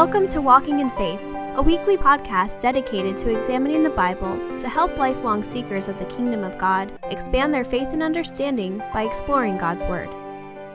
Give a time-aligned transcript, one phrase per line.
[0.00, 1.18] Welcome to Walking in Faith,
[1.56, 6.44] a weekly podcast dedicated to examining the Bible to help lifelong seekers of the kingdom
[6.44, 10.08] of God expand their faith and understanding by exploring God's Word.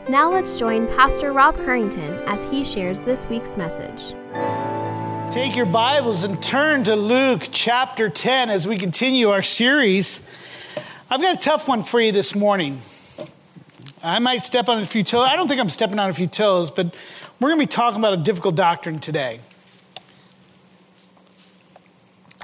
[0.09, 4.13] Now let's join Pastor Rob Harrington as he shares this week's message.
[5.31, 10.21] Take your Bibles and turn to Luke chapter 10 as we continue our series.
[11.09, 12.79] I've got a tough one for you this morning.
[14.03, 15.25] I might step on a few toes.
[15.29, 16.93] I don't think I'm stepping on a few toes, but
[17.39, 19.39] we're going to be talking about a difficult doctrine today.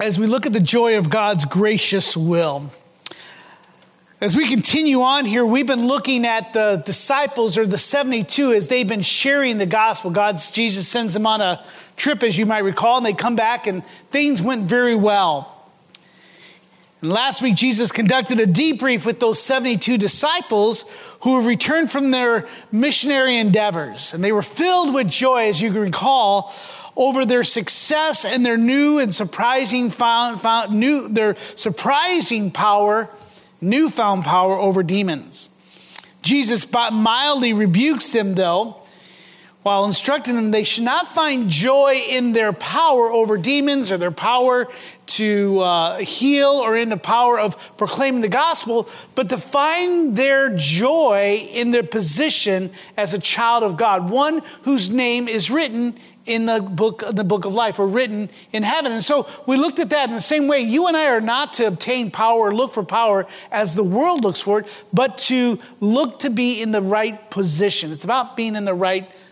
[0.02, 2.72] As we look at the joy of God's gracious will.
[4.22, 8.67] As we continue on here, we've been looking at the disciples or the 72 as
[8.67, 10.12] they've been sharing the gospel.
[10.12, 11.64] God's Jesus sends them on a
[11.95, 15.59] trip, as you might recall, and they come back and things went very well.
[17.02, 20.84] And last week, Jesus conducted a debrief with those 72 disciples
[21.22, 24.13] who have returned from their missionary endeavors.
[24.13, 26.53] And they were filled with joy, as you can recall,
[26.98, 33.09] over their success and their new and surprising found, found new, their surprising power,
[33.61, 35.50] newfound power over demons.
[36.22, 38.75] Jesus mildly rebukes them, though,
[39.63, 44.11] while instructing them they should not find joy in their power over demons or their
[44.11, 44.67] power
[45.20, 50.50] to uh, heal or in the power of proclaiming the gospel, but to find their
[50.56, 56.45] joy in their position as a child of God, one whose name is written in
[56.45, 58.94] the book, the book of life or written in heaven.
[58.94, 60.62] And so we looked at that in the same way.
[60.62, 64.23] You and I are not to obtain power or look for power as the world
[64.23, 67.92] looks for it, but to look to be in the right position.
[67.92, 69.25] It's about being in the right position.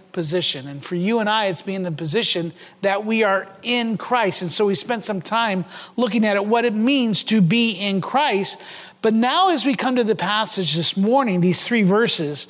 [0.67, 4.41] And for you and I, it's being the position that we are in Christ.
[4.41, 5.65] And so we spent some time
[5.95, 8.61] looking at it, what it means to be in Christ.
[9.01, 12.47] But now, as we come to the passage this morning, these three verses,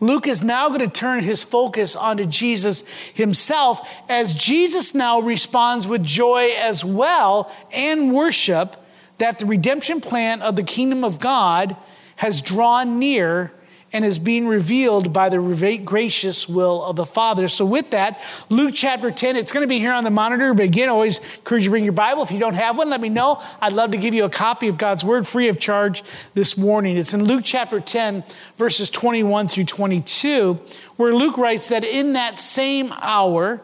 [0.00, 2.84] Luke is now going to turn his focus onto Jesus
[3.14, 8.76] himself as Jesus now responds with joy as well and worship
[9.18, 11.76] that the redemption plan of the kingdom of God
[12.16, 13.52] has drawn near
[13.94, 15.38] and is being revealed by the
[15.84, 17.46] gracious will of the Father.
[17.46, 20.52] So, with that, Luke chapter 10, it's going to be here on the monitor.
[20.52, 22.24] But again, always encourage you to bring your Bible.
[22.24, 23.40] If you don't have one, let me know.
[23.62, 26.02] I'd love to give you a copy of God's Word free of charge
[26.34, 26.96] this morning.
[26.96, 28.24] It's in Luke chapter 10,
[28.56, 30.60] verses 21 through 22,
[30.96, 33.62] where Luke writes that in that same hour,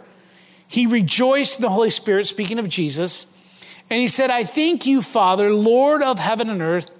[0.68, 3.26] he rejoiced in the Holy Spirit, speaking of Jesus.
[3.90, 6.96] And he said, I thank you, Father, Lord of heaven and earth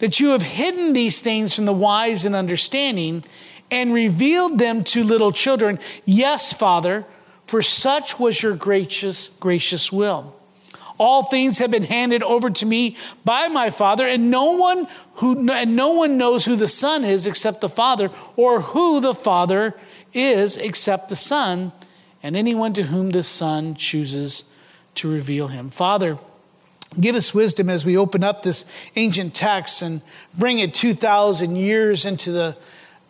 [0.00, 3.24] that you have hidden these things from the wise and understanding
[3.70, 5.78] and revealed them to little children.
[6.04, 7.06] Yes, Father,
[7.46, 10.34] for such was your gracious, gracious will.
[10.98, 15.50] All things have been handed over to me by my Father, and no one who
[15.50, 19.74] and no one knows who the Son is except the Father, or who the Father
[20.12, 21.72] is except the Son,
[22.22, 24.44] and anyone to whom the Son chooses
[24.96, 25.70] to reveal him.
[25.70, 26.18] Father,
[26.98, 30.02] Give us wisdom as we open up this ancient text and
[30.36, 32.56] bring it 2,000 years into the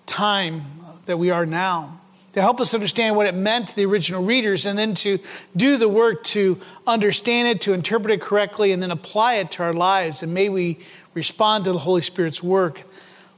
[0.05, 0.63] time
[1.07, 2.01] that we are now.
[2.33, 5.19] To help us understand what it meant to the original readers and then to
[5.57, 9.63] do the work to understand it, to interpret it correctly, and then apply it to
[9.63, 10.23] our lives.
[10.23, 10.79] And may we
[11.15, 12.83] respond to the Holy Spirit's work.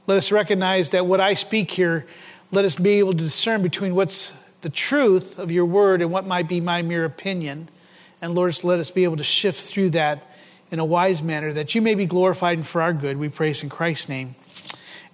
[0.07, 2.05] Let us recognize that what I speak here,
[2.51, 6.27] let us be able to discern between what's the truth of your word and what
[6.27, 7.69] might be my mere opinion.
[8.21, 10.32] And Lord, let us be able to shift through that
[10.73, 13.15] in a wise manner, that you may be glorified and for our good.
[13.15, 14.33] We praise in Christ's name.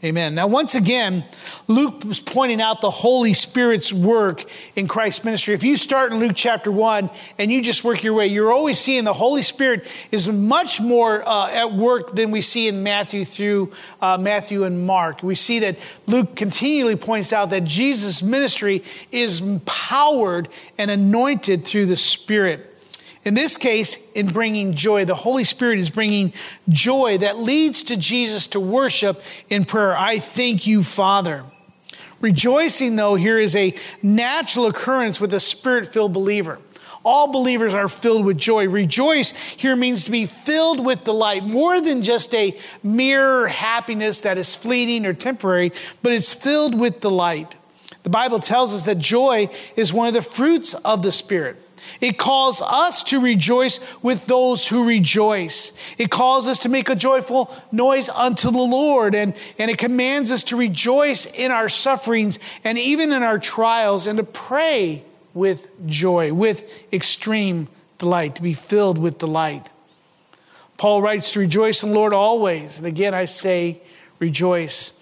[0.01, 0.33] Amen.
[0.33, 1.25] Now, once again,
[1.67, 4.45] Luke was pointing out the Holy Spirit's work
[4.77, 5.53] in Christ's ministry.
[5.53, 8.79] If you start in Luke chapter 1 and you just work your way, you're always
[8.79, 13.25] seeing the Holy Spirit is much more uh, at work than we see in Matthew
[13.25, 15.23] through uh, Matthew and Mark.
[15.23, 15.75] We see that
[16.07, 18.81] Luke continually points out that Jesus' ministry
[19.11, 20.47] is empowered
[20.77, 22.68] and anointed through the Spirit.
[23.29, 26.33] In this case, in bringing joy, the Holy Spirit is bringing
[26.67, 29.95] joy that leads to Jesus to worship in prayer.
[29.95, 31.43] I thank you, Father.
[32.21, 36.57] Rejoicing, though, here is a natural occurrence with a spirit filled believer.
[37.05, 38.67] All believers are filled with joy.
[38.67, 44.39] Rejoice here means to be filled with delight, more than just a mere happiness that
[44.39, 45.71] is fleeting or temporary,
[46.01, 47.55] but it's filled with delight.
[48.01, 51.57] The Bible tells us that joy is one of the fruits of the Spirit.
[52.01, 55.73] It calls us to rejoice with those who rejoice.
[55.97, 60.31] It calls us to make a joyful noise unto the Lord, and, and it commands
[60.31, 65.03] us to rejoice in our sufferings and even in our trials, and to pray
[65.33, 67.67] with joy, with extreme
[67.97, 69.69] delight, to be filled with delight.
[70.77, 72.77] Paul writes to rejoice in the Lord always.
[72.77, 73.81] And again, I say
[74.19, 74.93] rejoice.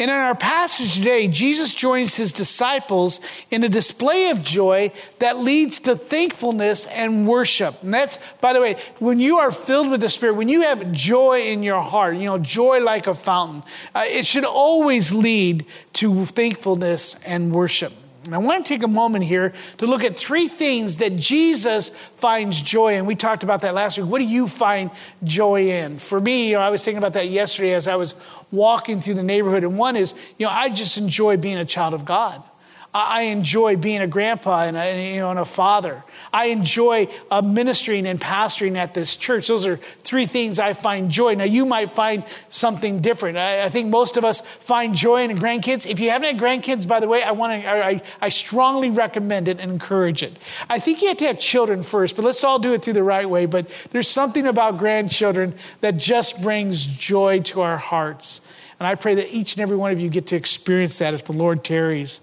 [0.00, 3.20] And in our passage today, Jesus joins his disciples
[3.50, 7.82] in a display of joy that leads to thankfulness and worship.
[7.82, 10.90] And that's, by the way, when you are filled with the Spirit, when you have
[10.90, 13.62] joy in your heart, you know, joy like a fountain,
[13.94, 17.92] uh, it should always lead to thankfulness and worship.
[18.30, 22.60] I want to take a moment here to look at three things that Jesus finds
[22.60, 23.06] joy in.
[23.06, 24.06] We talked about that last week.
[24.06, 24.90] What do you find
[25.24, 25.98] joy in?
[25.98, 28.14] For me, you know, I was thinking about that yesterday as I was
[28.50, 29.64] walking through the neighborhood.
[29.64, 32.42] And one is, you know, I just enjoy being a child of God.
[32.92, 36.02] I enjoy being a grandpa and a, you know, and a father.
[36.32, 39.46] I enjoy uh, ministering and pastoring at this church.
[39.46, 41.34] Those are three things I find joy.
[41.34, 43.38] Now, you might find something different.
[43.38, 45.88] I, I think most of us find joy in grandkids.
[45.88, 49.46] If you haven't had grandkids, by the way, I, want to, I, I strongly recommend
[49.46, 50.36] it and encourage it.
[50.68, 53.04] I think you have to have children first, but let's all do it through the
[53.04, 53.46] right way.
[53.46, 58.40] But there's something about grandchildren that just brings joy to our hearts.
[58.80, 61.26] And I pray that each and every one of you get to experience that if
[61.26, 62.20] the Lord tarries.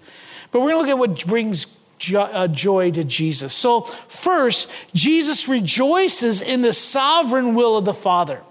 [0.50, 1.66] But we're going to look at what brings
[2.14, 3.52] uh, joy to Jesus.
[3.52, 8.42] So, first, Jesus rejoices in the sovereign will of the Father.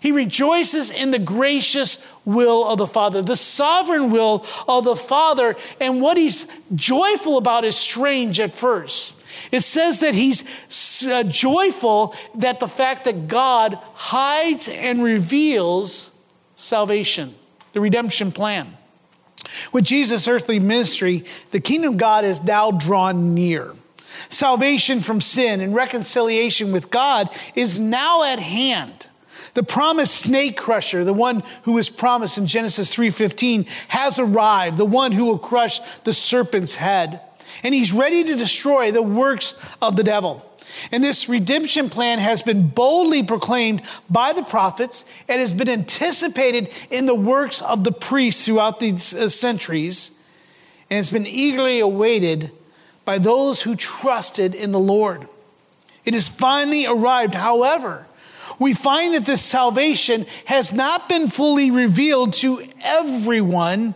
[0.00, 5.56] He rejoices in the gracious will of the Father, the sovereign will of the Father.
[5.78, 9.14] And what he's joyful about is strange at first.
[9.52, 10.44] It says that he's
[11.06, 16.16] uh, joyful that the fact that God hides and reveals
[16.56, 17.34] salvation,
[17.74, 18.76] the redemption plan.
[19.72, 23.74] With Jesus' earthly ministry, the kingdom of God is now drawn near.
[24.28, 29.06] Salvation from sin and reconciliation with God is now at hand.
[29.54, 34.84] The promised snake crusher, the one who was promised in Genesis 3:15, has arrived, the
[34.84, 37.20] one who will crush the serpent's head.
[37.62, 40.44] And he's ready to destroy the works of the devil.
[40.92, 46.70] And this redemption plan has been boldly proclaimed by the prophets and has been anticipated
[46.90, 50.12] in the works of the priests throughout these uh, centuries.
[50.88, 52.50] And it's been eagerly awaited
[53.04, 55.28] by those who trusted in the Lord.
[56.04, 57.34] It has finally arrived.
[57.34, 58.06] However,
[58.58, 63.94] we find that this salvation has not been fully revealed to everyone,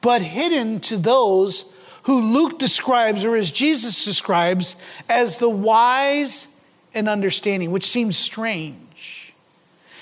[0.00, 1.64] but hidden to those
[2.04, 4.76] who Luke describes, or as Jesus describes,
[5.08, 6.48] as the wise
[6.94, 9.34] and understanding, which seems strange.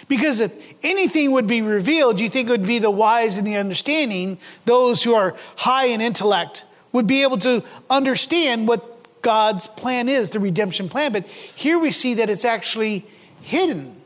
[0.08, 0.52] Because if
[0.82, 5.02] anything would be revealed, you think it would be the wise and the understanding, those
[5.02, 10.40] who are high in intellect, would be able to understand what God's plan is, the
[10.40, 11.12] redemption plan.
[11.12, 13.06] But here we see that it's actually
[13.42, 13.96] hidden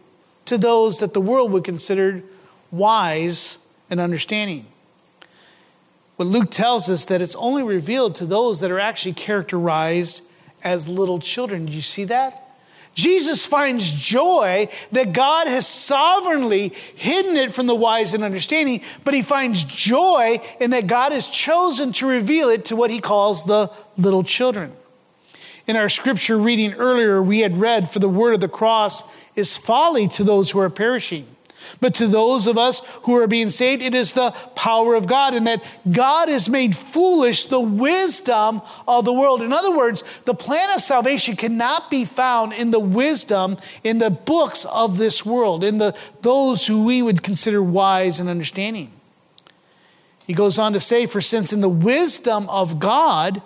[0.45, 2.23] to those that the world would consider
[2.71, 3.59] wise
[3.89, 4.67] and understanding.
[6.17, 10.23] But Luke tells us that it's only revealed to those that are actually characterized
[10.65, 11.67] as little children.
[11.67, 12.43] Do you see that?
[12.95, 19.13] Jesus finds joy that God has sovereignly hidden it from the wise and understanding, but
[19.13, 23.45] he finds joy in that God has chosen to reveal it to what he calls
[23.45, 24.73] the little children.
[25.67, 29.03] In our scripture reading earlier, we had read, For the word of the cross
[29.35, 31.27] is folly to those who are perishing.
[31.81, 35.35] But to those of us who are being saved, it is the power of God,
[35.35, 39.43] and that God has made foolish the wisdom of the world.
[39.43, 44.11] In other words, the plan of salvation cannot be found in the wisdom in the
[44.11, 48.91] books of this world, in the those who we would consider wise and understanding.
[50.27, 53.43] He goes on to say, For since in the wisdom of God,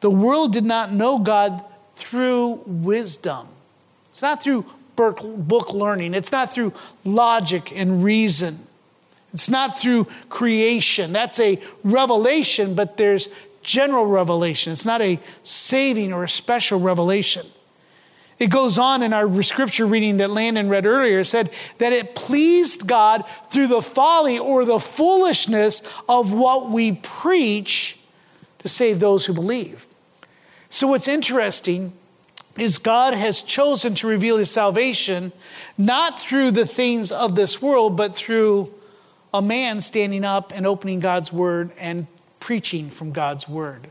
[0.00, 1.64] the world did not know God
[1.94, 3.48] through wisdom.
[4.08, 6.14] It's not through book learning.
[6.14, 6.72] It's not through
[7.04, 8.66] logic and reason.
[9.32, 11.12] It's not through creation.
[11.12, 13.28] That's a revelation, but there's
[13.62, 14.72] general revelation.
[14.72, 17.46] It's not a saving or a special revelation.
[18.38, 22.86] It goes on in our scripture reading that Landon read earlier, said that it pleased
[22.86, 27.98] God through the folly or the foolishness of what we preach
[28.58, 29.86] to save those who believe.
[30.68, 31.92] So, what's interesting
[32.58, 35.32] is God has chosen to reveal his salvation
[35.76, 38.72] not through the things of this world, but through
[39.34, 42.06] a man standing up and opening God's word and
[42.40, 43.88] preaching from God's word.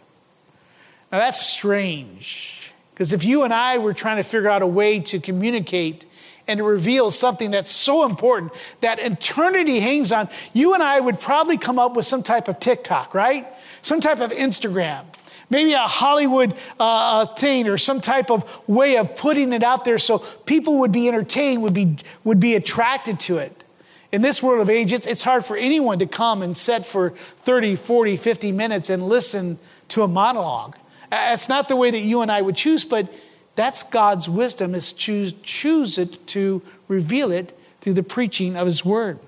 [1.11, 4.99] Now that's strange, because if you and I were trying to figure out a way
[4.99, 6.05] to communicate
[6.47, 11.19] and to reveal something that's so important that eternity hangs on, you and I would
[11.19, 13.47] probably come up with some type of TikTok, right?
[13.81, 15.05] Some type of Instagram
[15.49, 19.97] maybe a Hollywood uh, thing or some type of way of putting it out there
[19.97, 23.63] so people would be entertained, would be, would be attracted to it.
[24.11, 27.09] In this world of age, it's, it's hard for anyone to come and sit for
[27.09, 29.59] 30, 40, 50 minutes and listen
[29.89, 30.77] to a monologue.
[31.09, 33.13] That's not the way that you and I would choose, but
[33.55, 38.83] that's God's wisdom is choose, choose it to reveal it through the preaching of his
[38.83, 39.19] word.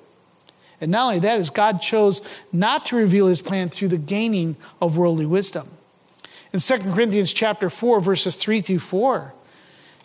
[0.79, 2.21] And not only that, is God chose
[2.51, 5.69] not to reveal his plan through the gaining of worldly wisdom.
[6.57, 9.31] In 2 Corinthians chapter 4, verses 3 through 4,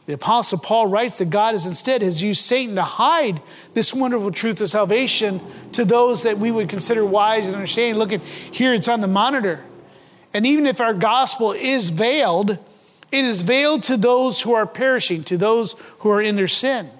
[0.04, 3.40] the Apostle Paul writes that God has instead has used Satan to hide
[3.72, 5.40] this wonderful truth of salvation
[5.72, 7.94] to those that we would consider wise and understanding.
[7.94, 9.64] Look at here, it's on the monitor.
[10.34, 15.24] And even if our gospel is veiled, it is veiled to those who are perishing,
[15.24, 16.90] to those who are in their sin.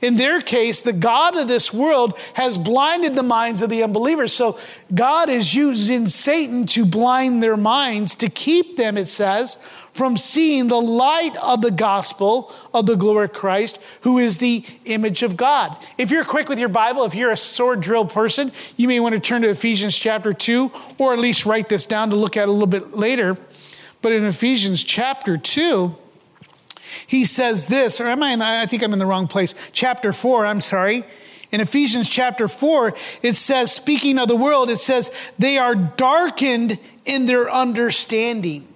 [0.00, 4.32] In their case, the God of this world has blinded the minds of the unbelievers.
[4.32, 4.58] So
[4.94, 9.56] God is using Satan to blind their minds to keep them, it says,
[9.94, 14.64] from seeing the light of the gospel of the glory of Christ, who is the
[14.84, 15.76] image of God.
[15.96, 19.14] If you're quick with your Bible, if you're a sword drill person, you may want
[19.14, 22.48] to turn to Ephesians chapter 2, or at least write this down to look at
[22.48, 23.36] a little bit later.
[24.02, 25.96] But in Ephesians chapter 2,
[27.06, 29.54] he says this, or am I, in, I think I'm in the wrong place.
[29.72, 31.04] Chapter 4, I'm sorry.
[31.52, 36.78] In Ephesians chapter 4, it says, speaking of the world, it says, they are darkened
[37.04, 38.66] in their understanding.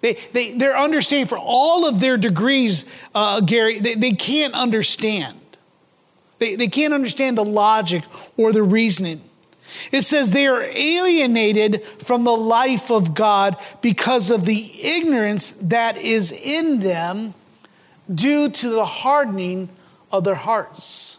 [0.00, 5.38] They, they, their understanding for all of their degrees, uh, Gary, they, they can't understand.
[6.38, 8.02] They, they can't understand the logic
[8.36, 9.22] or the reasoning.
[9.90, 15.98] It says they are alienated from the life of God because of the ignorance that
[15.98, 17.34] is in them
[18.12, 19.68] due to the hardening
[20.10, 21.18] of their hearts.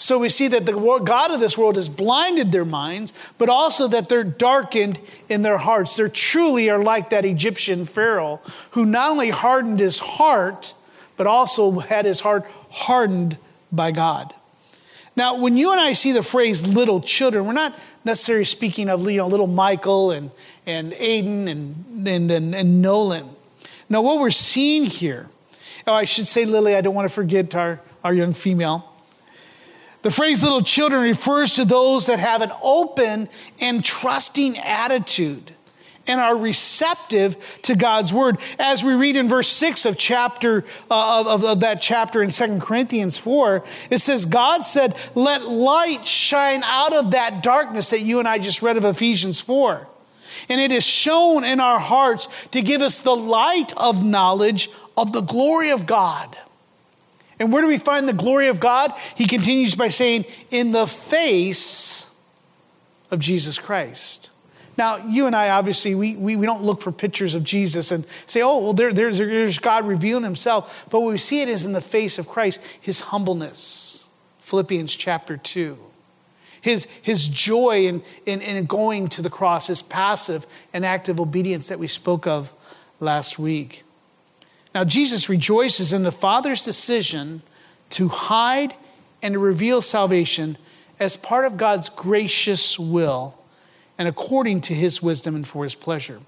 [0.00, 3.88] So we see that the God of this world has blinded their minds, but also
[3.88, 5.96] that they're darkened in their hearts.
[5.96, 10.74] They truly are like that Egyptian Pharaoh who not only hardened his heart,
[11.16, 13.38] but also had his heart hardened
[13.72, 14.32] by God.
[15.16, 19.10] Now, when you and I see the phrase little children, we're not necessarily speaking of
[19.10, 20.30] you know, little Michael and,
[20.64, 23.28] and Aiden and, and, and, and Nolan.
[23.88, 25.28] Now, what we're seeing here
[25.88, 28.92] Oh, I should say Lily, I don't want to forget our, our young female.
[30.02, 35.52] The phrase little children refers to those that have an open and trusting attitude
[36.06, 38.36] and are receptive to God's word.
[38.58, 42.60] As we read in verse 6 of chapter uh, of, of that chapter in Second
[42.60, 48.18] Corinthians 4, it says, God said, Let light shine out of that darkness that you
[48.18, 49.88] and I just read of Ephesians 4.
[50.50, 55.12] And it is shown in our hearts to give us the light of knowledge of
[55.12, 56.36] the glory of God.
[57.38, 58.92] And where do we find the glory of God?
[59.14, 62.10] He continues by saying, in the face
[63.12, 64.30] of Jesus Christ.
[64.76, 68.04] Now, you and I, obviously, we, we, we don't look for pictures of Jesus and
[68.26, 70.86] say, oh, well, there, there's, there's God revealing himself.
[70.90, 74.08] But what we see it is in the face of Christ, his humbleness.
[74.40, 75.78] Philippians chapter 2.
[76.60, 81.68] His, his joy in, in, in going to the cross, his passive and active obedience
[81.68, 82.52] that we spoke of
[82.98, 83.84] last week.
[84.78, 87.42] Now, Jesus rejoices in the Father's decision
[87.90, 88.74] to hide
[89.20, 90.56] and to reveal salvation
[91.00, 93.36] as part of God's gracious will
[93.98, 96.20] and according to his wisdom and for his pleasure.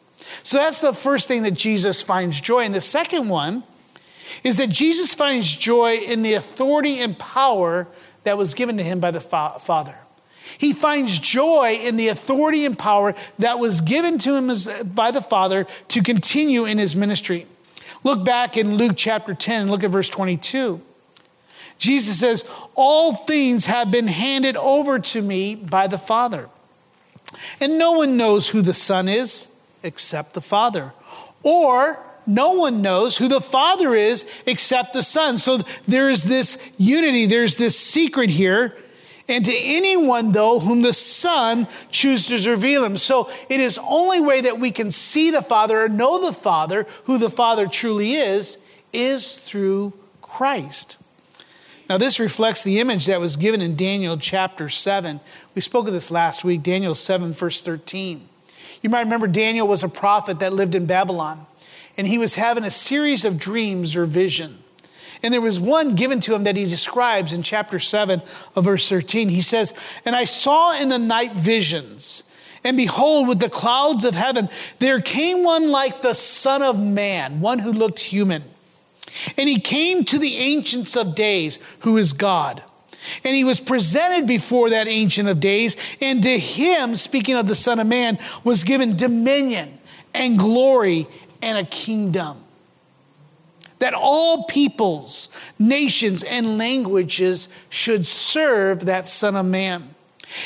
[0.42, 2.72] So that's the first thing that Jesus finds joy in.
[2.72, 3.62] The second one
[4.42, 7.86] is that Jesus finds joy in the authority and power
[8.24, 9.94] that was given to him by the fa- Father.
[10.58, 15.12] He finds joy in the authority and power that was given to him as, by
[15.12, 17.46] the Father to continue in his ministry.
[18.02, 20.80] Look back in Luke chapter 10 and look at verse 22.
[21.78, 26.48] Jesus says, All things have been handed over to me by the Father.
[27.60, 29.48] And no one knows who the Son is
[29.82, 30.92] except the Father.
[31.42, 35.38] Or no one knows who the Father is except the Son.
[35.38, 38.76] So there is this unity, there's this secret here
[39.30, 42.96] and to anyone, though, whom the Son chooses to reveal him.
[42.96, 46.86] So it is only way that we can see the Father or know the Father,
[47.04, 48.58] who the Father truly is,
[48.92, 50.96] is through Christ.
[51.88, 55.18] Now, this reflects the image that was given in Daniel chapter 7.
[55.56, 58.28] We spoke of this last week, Daniel 7, verse 13.
[58.80, 61.46] You might remember Daniel was a prophet that lived in Babylon,
[61.96, 64.62] and he was having a series of dreams or vision.
[65.22, 68.22] And there was one given to him that he describes in chapter 7
[68.56, 69.28] of verse 13.
[69.28, 69.74] He says,
[70.04, 72.24] And I saw in the night visions,
[72.64, 74.48] and behold, with the clouds of heaven,
[74.78, 78.44] there came one like the Son of Man, one who looked human.
[79.36, 82.62] And he came to the Ancients of Days, who is God.
[83.24, 87.54] And he was presented before that Ancient of Days, and to him, speaking of the
[87.54, 89.78] Son of Man, was given dominion
[90.14, 91.06] and glory
[91.42, 92.44] and a kingdom
[93.80, 99.94] that all peoples, nations, and languages should serve that Son of Man.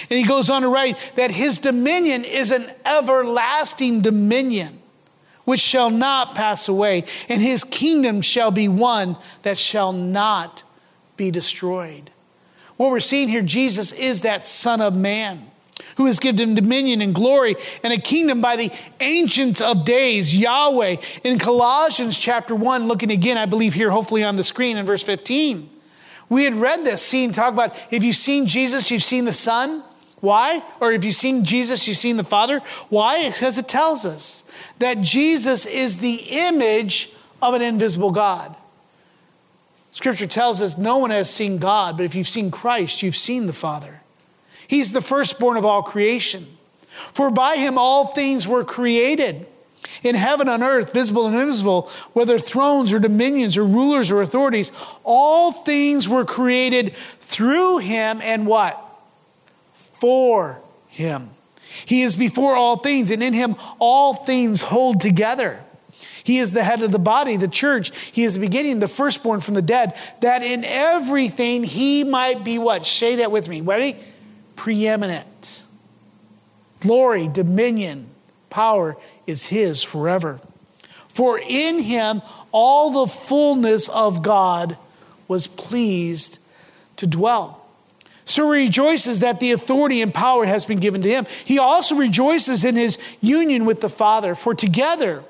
[0.09, 4.81] And he goes on to write that his dominion is an everlasting dominion
[5.45, 10.65] which shall not pass away, and his kingdom shall be one that shall not
[11.19, 12.11] be destroyed.
[12.77, 15.51] What we're seeing here, Jesus is that Son of Man
[15.97, 18.71] who has given him dominion and glory and a kingdom by the
[19.01, 20.97] ancient of days, Yahweh.
[21.23, 25.03] In Colossians chapter 1, looking again, I believe here, hopefully on the screen in verse
[25.03, 25.71] 15,
[26.29, 29.83] we had read this scene talk about if you've seen Jesus, you've seen the Son.
[30.21, 30.63] Why?
[30.81, 32.61] Or if you've seen Jesus, you've seen the Father.
[32.89, 33.29] Why?
[33.29, 34.43] Because it tells us
[34.79, 38.57] that Jesus is the image of an invisible God.
[39.93, 43.47] Scripture tells us no one has seen God, but if you've seen Christ, you've seen
[43.47, 44.03] the Father.
[44.69, 46.47] He's the firstborn of all creation.
[47.13, 49.47] For by him all things were created
[50.03, 54.71] in heaven on earth, visible and invisible, whether thrones or dominions or rulers or authorities,
[55.03, 58.81] all things were created through him and what?
[59.73, 61.31] For him.
[61.87, 65.61] He is before all things, and in him all things hold together.
[66.23, 67.97] He is the head of the body, the church.
[68.11, 72.59] He is the beginning, the firstborn from the dead, that in everything he might be
[72.59, 72.87] what?
[72.87, 73.61] Say that with me.
[73.61, 73.97] Ready?
[74.65, 75.67] Preeminent.
[76.81, 78.07] Glory, dominion,
[78.49, 80.41] power is his forever.
[81.07, 84.79] For in him all the fullness of God
[85.29, 86.39] was pleased
[86.97, 87.67] to dwell.
[88.25, 91.27] So he rejoices that the authority and power has been given to him.
[91.45, 95.25] He also rejoices in his union with the Father, for together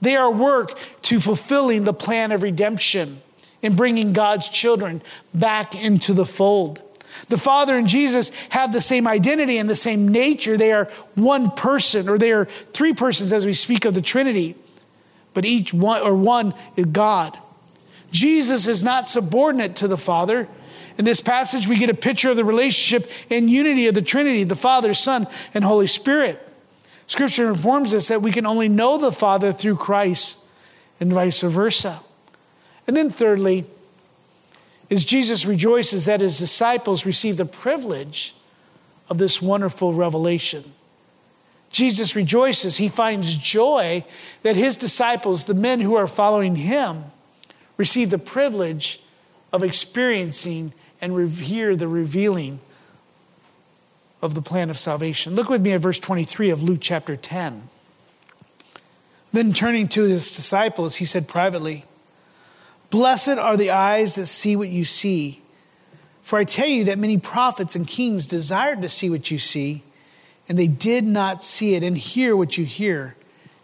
[0.00, 3.22] they are work to fulfilling the plan of redemption
[3.60, 5.02] and bringing God's children
[5.34, 6.80] back into the fold.
[7.28, 10.56] The Father and Jesus have the same identity and the same nature.
[10.56, 14.56] They are one person, or they are three persons as we speak of the Trinity,
[15.34, 17.38] but each one or one is God.
[18.10, 20.48] Jesus is not subordinate to the Father.
[20.96, 24.44] In this passage, we get a picture of the relationship and unity of the Trinity,
[24.44, 26.44] the Father, Son, and Holy Spirit.
[27.06, 30.38] Scripture informs us that we can only know the Father through Christ
[30.98, 32.00] and vice versa.
[32.86, 33.64] And then, thirdly,
[34.88, 38.34] is Jesus rejoices that his disciples receive the privilege
[39.08, 40.72] of this wonderful revelation.
[41.70, 44.04] Jesus rejoices, he finds joy
[44.42, 47.04] that his disciples, the men who are following him,
[47.76, 49.00] receive the privilege
[49.52, 52.60] of experiencing and hear the revealing
[54.20, 55.34] of the plan of salvation.
[55.34, 57.68] Look with me at verse 23 of Luke chapter 10.
[59.32, 61.84] Then turning to his disciples, he said privately,
[62.90, 65.42] Blessed are the eyes that see what you see.
[66.22, 69.82] For I tell you that many prophets and kings desired to see what you see,
[70.48, 73.16] and they did not see it, and hear what you hear,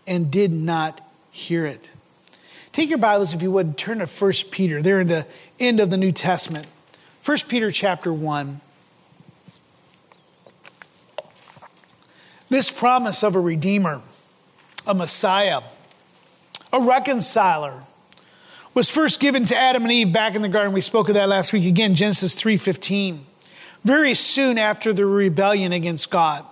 [0.07, 1.93] and did not hear it.
[2.73, 4.83] Take your Bibles, if you would, turn to 1 Peter.
[4.83, 5.27] They're in the
[5.61, 6.67] end of the New Testament.
[7.25, 8.61] 1 Peter chapter 1.
[12.51, 14.03] This promise of a Redeemer,
[14.87, 15.63] a Messiah,
[16.73, 17.83] a reconciler,
[18.75, 20.73] was first given to Adam and Eve back in the garden.
[20.73, 23.25] We spoke of that last week again, Genesis 3:15.
[23.85, 26.45] Very soon after the rebellion against God.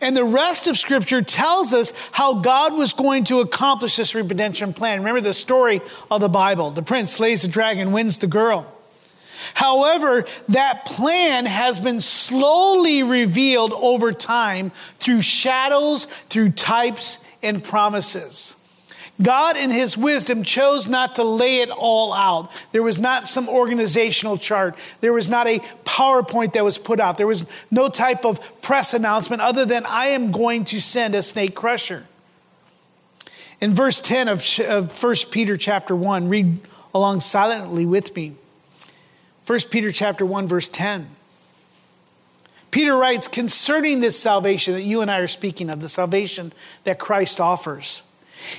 [0.00, 4.72] And the rest of scripture tells us how God was going to accomplish this redemption
[4.72, 4.98] plan.
[4.98, 6.70] Remember the story of the Bible.
[6.70, 8.66] The prince slays the dragon, wins the girl.
[9.54, 18.56] However, that plan has been slowly revealed over time through shadows, through types, and promises.
[19.22, 22.50] God, in His wisdom, chose not to lay it all out.
[22.72, 24.76] There was not some organizational chart.
[25.00, 27.18] There was not a PowerPoint that was put out.
[27.18, 31.22] There was no type of press announcement other than, I am going to send a
[31.22, 32.06] snake crusher.
[33.60, 36.58] In verse 10 of, of 1 Peter chapter 1, read
[36.94, 38.34] along silently with me.
[39.46, 41.08] 1 Peter chapter 1, verse 10.
[42.70, 46.52] Peter writes concerning this salvation that you and I are speaking of, the salvation
[46.84, 48.02] that Christ offers.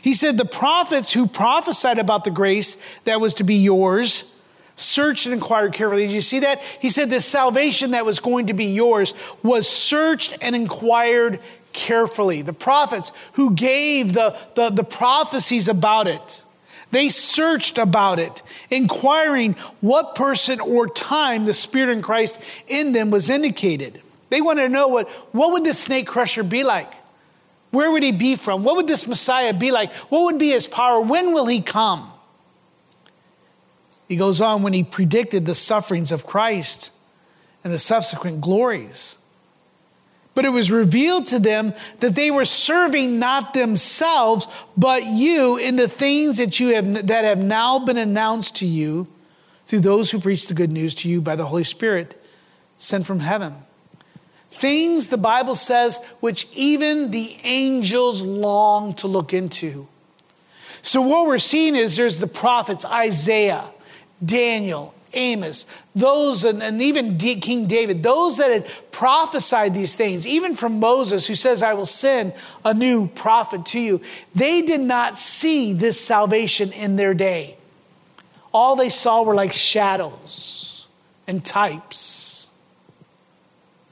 [0.02, 4.30] He said, The prophets who prophesied about the grace that was to be yours
[4.76, 6.08] searched and inquired carefully.
[6.08, 6.62] Did you see that?
[6.62, 11.40] He said, The salvation that was going to be yours was searched and inquired
[11.74, 12.42] carefully.
[12.42, 16.46] The prophets who gave the, the, the prophecies about it.
[16.92, 23.10] They searched about it, inquiring what person or time the Spirit in Christ in them
[23.10, 24.00] was indicated.
[24.30, 26.94] They wanted to know what, what would the snake crusher be like?
[27.74, 28.64] Where would he be from?
[28.64, 29.92] What would this Messiah be like?
[30.12, 31.02] What would be his power?
[31.02, 32.14] When will he come?
[34.08, 36.92] He goes on when he predicted the sufferings of Christ
[37.64, 39.18] and the subsequent glories.
[40.36, 45.76] But it was revealed to them that they were serving not themselves, but you in
[45.76, 49.08] the things that you have that have now been announced to you
[49.66, 52.24] through those who preach the good news to you by the Holy Spirit
[52.78, 53.56] sent from heaven.
[54.54, 59.88] Things, the Bible says, which even the angels long to look into.
[60.82, 63.64] So, what we're seeing is there's the prophets Isaiah,
[64.24, 70.28] Daniel, Amos, those, and, and even D- King David, those that had prophesied these things,
[70.28, 74.02] even from Moses, who says, I will send a new prophet to you,
[74.36, 77.58] they did not see this salvation in their day.
[78.54, 80.88] All they saw were like shadows
[81.28, 82.43] and types.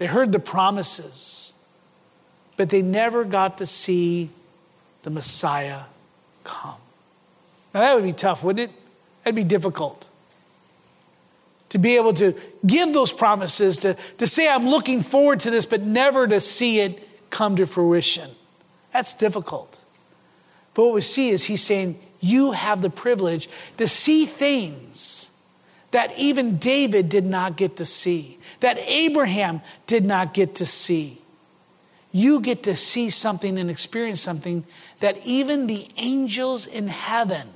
[0.02, 1.54] They heard the promises,
[2.58, 4.32] but they never got to see
[5.04, 5.82] the Messiah
[6.44, 6.78] come.
[7.72, 8.76] Now, that would be tough, wouldn't it?
[9.24, 10.10] That'd be difficult
[11.70, 12.34] to be able to
[12.66, 16.80] give those promises, to, to say, I'm looking forward to this, but never to see
[16.80, 18.32] it come to fruition.
[18.94, 19.84] That's difficult.
[20.74, 25.31] But what we see is he's saying, You have the privilege to see things
[25.92, 31.22] that even David did not get to see, that Abraham did not get to see.
[32.12, 34.66] You get to see something and experience something
[35.00, 37.48] that even the angels in heaven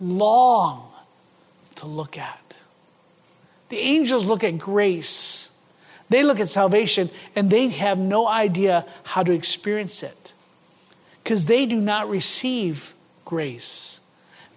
[0.00, 0.90] long
[1.76, 2.62] to look at.
[3.68, 5.50] The angels look at grace,
[6.08, 10.32] they look at salvation, and they have no idea how to experience it
[11.22, 12.94] because they do not receive
[13.26, 14.00] grace.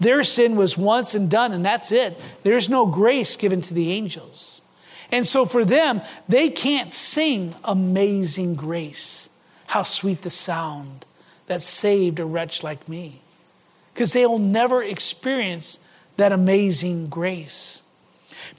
[0.01, 2.19] Their sin was once and done, and that's it.
[2.41, 4.63] There's no grace given to the angels.
[5.11, 9.29] And so for them, they can't sing Amazing Grace.
[9.67, 11.05] How sweet the sound
[11.45, 13.21] that saved a wretch like me.
[13.93, 15.79] Because they'll never experience
[16.17, 17.83] that amazing grace.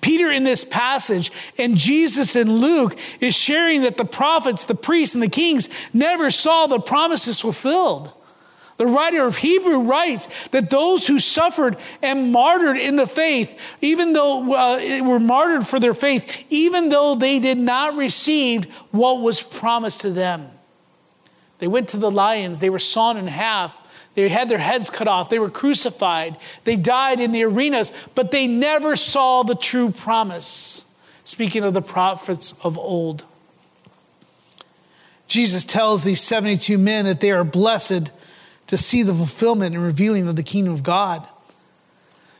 [0.00, 5.14] Peter in this passage and Jesus in Luke is sharing that the prophets, the priests,
[5.14, 8.12] and the kings never saw the promises fulfilled.
[8.76, 14.12] The writer of Hebrew writes that those who suffered and martyred in the faith, even
[14.12, 19.42] though uh, were martyred for their faith, even though they did not receive what was
[19.42, 20.50] promised to them.
[21.58, 23.82] They went to the lions, they were sawn in half,
[24.14, 25.28] they had their heads cut off.
[25.28, 26.36] They were crucified.
[26.64, 30.84] They died in the arenas, but they never saw the true promise.
[31.24, 33.24] Speaking of the prophets of old,
[35.28, 38.10] Jesus tells these 72 men that they are blessed
[38.72, 41.28] to see the fulfillment and revealing of the kingdom of God.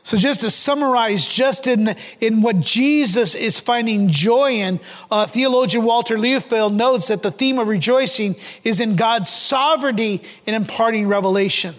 [0.01, 4.79] So, just to summarize, just in, in what Jesus is finding joy in,
[5.11, 10.55] uh, theologian Walter Liefeld notes that the theme of rejoicing is in God's sovereignty in
[10.55, 11.75] imparting revelation,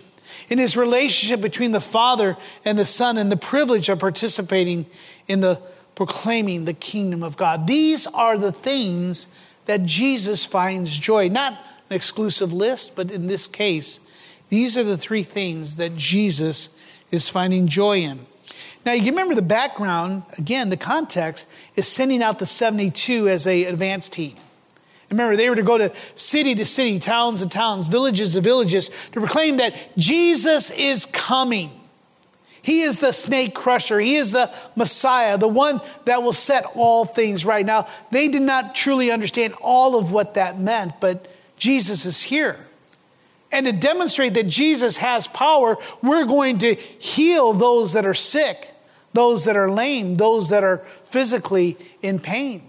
[0.48, 4.86] in his relationship between the Father and the Son, and the privilege of participating
[5.26, 5.60] in the
[5.96, 7.66] proclaiming the kingdom of God.
[7.66, 9.26] These are the things
[9.66, 11.28] that Jesus finds joy.
[11.28, 11.54] Not
[11.90, 13.98] an exclusive list, but in this case,
[14.48, 16.76] these are the three things that Jesus
[17.10, 18.26] is finding joy in.
[18.84, 23.64] Now, you remember the background, again, the context is sending out the 72 as a
[23.64, 24.36] advance team.
[25.10, 28.88] Remember, they were to go to city to city, towns to towns, villages to villages
[29.12, 31.70] to proclaim that Jesus is coming.
[32.62, 34.00] He is the snake crusher.
[34.00, 37.64] He is the Messiah, the one that will set all things right.
[37.64, 41.28] Now, they did not truly understand all of what that meant, but
[41.58, 42.56] Jesus is here.
[43.54, 48.74] And to demonstrate that Jesus has power, we're going to heal those that are sick,
[49.12, 52.64] those that are lame, those that are physically in pain.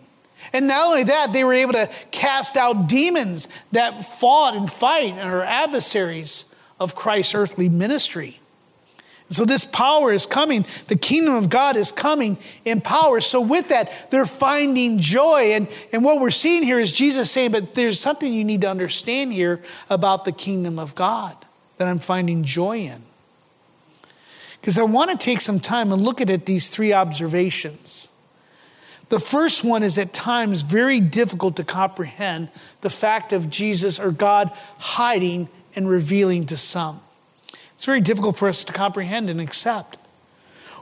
[0.54, 5.14] And not only that, they were able to cast out demons that fought and fight
[5.14, 6.46] and are adversaries
[6.80, 8.40] of Christ's earthly ministry.
[9.32, 10.66] So this power is coming.
[10.88, 13.20] The kingdom of God is coming in power.
[13.20, 15.54] So with that, they're finding joy.
[15.54, 18.70] And, and what we're seeing here is Jesus saying, but there's something you need to
[18.70, 21.36] understand here about the kingdom of God
[21.78, 23.02] that I'm finding joy in.
[24.62, 28.10] Because I want to take some time and look at it, these three observations.
[29.10, 32.50] The first one is at times very difficult to comprehend
[32.82, 37.02] the fact of Jesus or God hiding and revealing to some.
[37.76, 39.98] It's very difficult for us to comprehend and accept.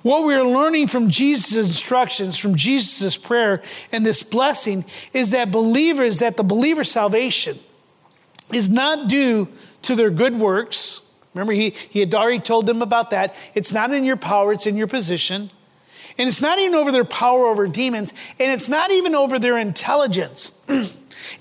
[0.03, 5.49] What we are learning from Jesus' instructions, from Jesus' prayer, and this blessing is that
[5.49, 7.57] believers, that the believer's salvation
[8.53, 9.47] is not due
[9.83, 11.01] to their good works.
[11.33, 13.33] Remember, he, he had already told them about that.
[13.55, 15.49] It's not in your power, it's in your position.
[16.17, 19.57] And it's not even over their power over demons, and it's not even over their
[19.57, 20.59] intelligence.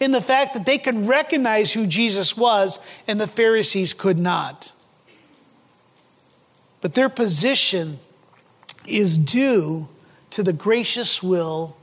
[0.01, 4.73] in the fact that they could recognize who Jesus was and the Pharisees could not
[6.83, 7.99] but their position
[8.87, 9.89] is due
[10.31, 11.77] to the gracious will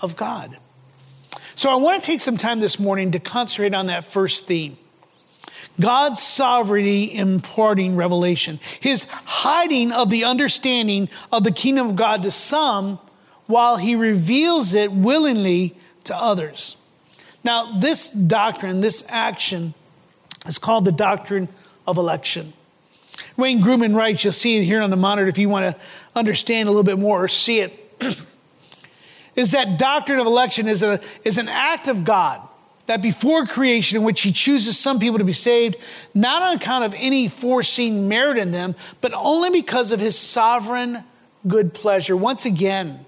[0.00, 0.56] of God.
[1.54, 4.78] So I want to take some time this morning to concentrate on that first theme.
[5.80, 12.30] God's sovereignty imparting revelation, his hiding of the understanding of the kingdom of God to
[12.30, 12.98] some
[13.46, 16.76] while he reveals it willingly to others.
[17.44, 19.74] Now, this doctrine, this action,
[20.46, 21.48] is called the doctrine
[21.86, 22.52] of election.
[23.36, 25.82] Wayne Grudem writes, you'll see it here on the monitor if you want to
[26.14, 27.82] understand a little bit more or see it
[29.36, 32.40] is that doctrine of election is, a, is an act of God
[32.86, 35.76] that before creation, in which He chooses some people to be saved,
[36.14, 41.04] not on account of any foreseen merit in them, but only because of His sovereign
[41.46, 42.16] good pleasure.
[42.16, 43.04] Once again,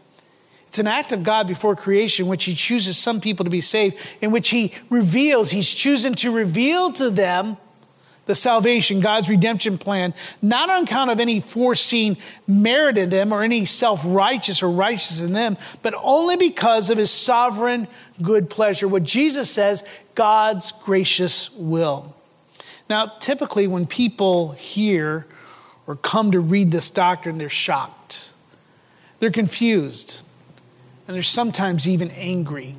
[0.67, 3.61] it's an act of God before creation, in which He chooses some people to be
[3.61, 7.57] saved, in which He reveals, He's chosen to reveal to them
[8.29, 10.13] the salvation, God's redemption plan,
[10.43, 15.23] not on account of any foreseen merit in them or any self righteous or righteous
[15.23, 17.89] in them, but only because of his sovereign
[18.21, 18.87] good pleasure.
[18.87, 19.83] What Jesus says,
[20.15, 22.15] God's gracious will.
[22.91, 25.27] Now, typically, when people hear
[25.87, 28.35] or come to read this doctrine, they're shocked,
[29.21, 30.21] they're confused,
[31.07, 32.77] and they're sometimes even angry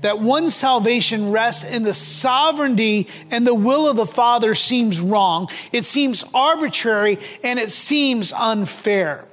[0.00, 5.48] that one salvation rests in the sovereignty and the will of the Father seems wrong.
[5.72, 9.26] It seems arbitrary and it seems unfair.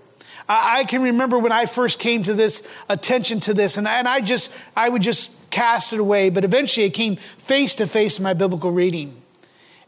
[0.48, 4.08] I, can remember when I first came to this attention to this, and I, and
[4.08, 6.30] I just I would just cast it away.
[6.30, 9.20] But eventually, it came face to face in my biblical reading.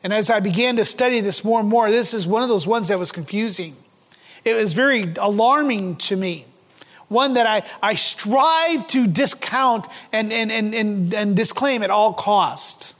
[0.03, 2.65] And as I began to study this more and more, this is one of those
[2.65, 3.75] ones that was confusing.
[4.45, 6.45] It was very alarming to me
[7.09, 12.13] one that I, I strive to discount and, and, and, and, and disclaim at all
[12.13, 12.95] costs.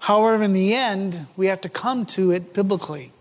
[0.00, 3.12] However, in the end, we have to come to it biblically.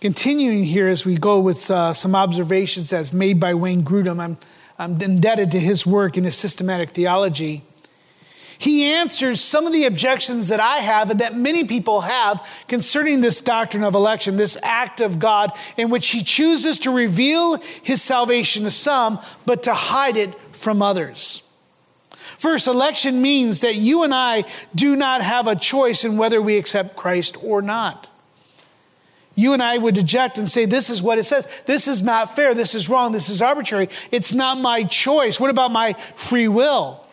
[0.00, 4.38] Continuing here as we go with uh, some observations that's made by Wayne Grudem, I'm,
[4.78, 7.64] I'm indebted to his work in his systematic theology.
[8.58, 13.20] He answers some of the objections that I have and that many people have concerning
[13.20, 18.02] this doctrine of election, this act of God in which He chooses to reveal His
[18.02, 21.42] salvation to some, but to hide it from others.
[22.38, 26.56] First, election means that you and I do not have a choice in whether we
[26.58, 28.10] accept Christ or not.
[29.34, 31.46] You and I would eject and say, This is what it says.
[31.66, 32.54] This is not fair.
[32.54, 33.12] This is wrong.
[33.12, 33.90] This is arbitrary.
[34.10, 35.38] It's not my choice.
[35.38, 37.05] What about my free will?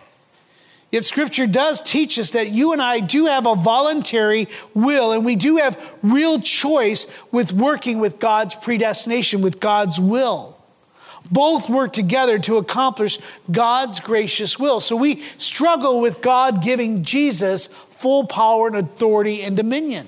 [0.94, 5.26] Yet Scripture does teach us that you and I do have a voluntary will and
[5.26, 10.56] we do have real choice with working with God's predestination, with God's will.
[11.32, 13.18] Both work together to accomplish
[13.52, 14.80] God's gracious will.
[14.80, 20.08] So we struggle with God giving Jesus full power and authority and dominion.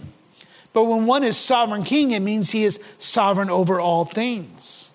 [0.72, 4.92] But when one is sovereign king, it means he is sovereign over all things.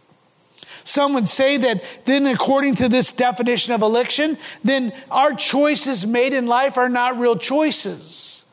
[0.90, 6.35] Some would say that then, according to this definition of election, then our choices made
[6.35, 8.44] in life are not real choices.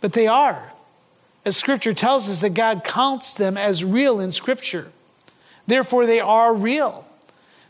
[0.00, 0.72] But they are.
[1.44, 4.90] As Scripture tells us that God counts them as real in Scripture.
[5.68, 7.06] Therefore, they are real.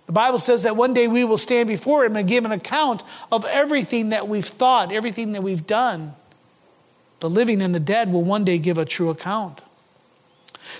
[0.06, 3.02] The Bible says that one day we will stand before Him and give an account
[3.30, 6.14] of everything that we've thought, everything that we've done.
[7.20, 9.62] The living and the dead will one day give a true account.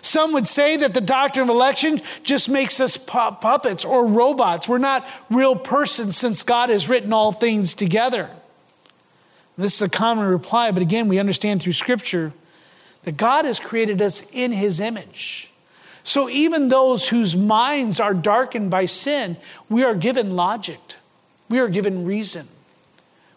[0.03, 4.69] Some would say that the doctrine of election just makes us puppets or robots.
[4.69, 8.31] We're not real persons since God has written all things together.
[9.59, 12.33] This is a common reply, but again, we understand through Scripture
[13.05, 15.53] that God has created us in His image.
[16.03, 19.37] So even those whose minds are darkened by sin,
[19.69, 20.79] we are given logic,
[21.49, 22.49] we are given reason.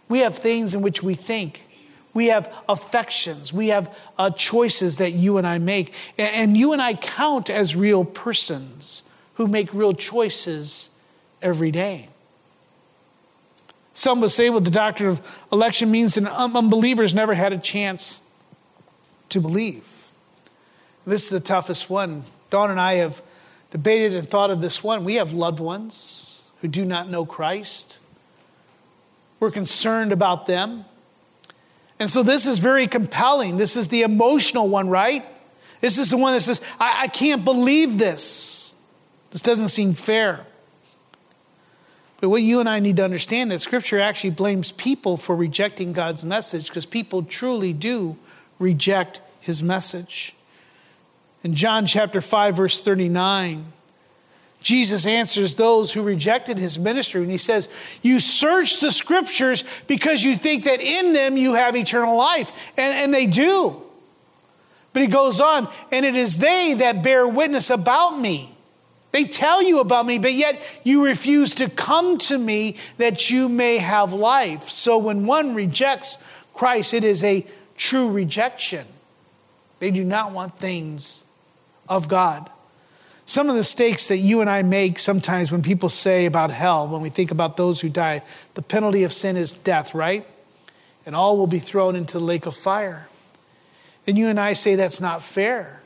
[0.08, 1.68] We have things in which we think.
[2.14, 3.54] We have affections.
[3.54, 5.94] We have uh, choices that you and I make.
[6.18, 9.04] And you and I count as real persons
[9.36, 10.90] who make real choices
[11.42, 12.10] every day.
[13.94, 18.22] Some would say, well, the doctrine of election means that unbelievers never had a chance
[19.30, 20.12] to believe.
[21.06, 22.24] This is the toughest one.
[22.50, 23.22] Dawn and I have
[23.72, 25.04] debated and thought of this one.
[25.04, 28.00] We have loved ones who do not know Christ.
[29.40, 30.86] We're concerned about them.
[32.00, 33.58] And so this is very compelling.
[33.58, 35.26] This is the emotional one, right?
[35.82, 38.74] This is the one that says, I, I can't believe this.
[39.32, 40.46] This doesn't seem fair.
[42.22, 45.94] But what you and I need to understand that scripture actually blames people for rejecting
[45.94, 48.18] God's message because people truly do
[48.60, 50.36] reject his message.
[51.44, 53.72] In John chapter 5 verse 39,
[54.62, 57.70] Jesus answers those who rejected his ministry and he says,
[58.02, 62.52] You search the scriptures because you think that in them you have eternal life.
[62.78, 63.82] And, and they do.
[64.92, 68.58] But he goes on, and it is they that bear witness about me.
[69.12, 73.50] They tell you about me, but yet you refuse to come to me that you
[73.50, 74.70] may have life.
[74.70, 76.18] So when one rejects
[76.54, 77.46] Christ, it is a
[77.76, 78.86] true rejection.
[79.80, 81.26] They do not want things
[81.88, 82.50] of God.
[83.30, 86.88] Some of the mistakes that you and I make sometimes when people say about hell,
[86.88, 88.24] when we think about those who die,
[88.56, 90.26] the penalty of sin is death, right?
[91.06, 93.08] And all will be thrown into the lake of fire.
[94.08, 95.84] And you and I say that's not fair.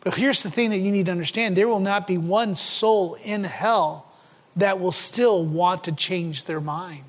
[0.00, 3.16] But here's the thing that you need to understand there will not be one soul
[3.24, 4.12] in hell
[4.54, 7.04] that will still want to change their mind.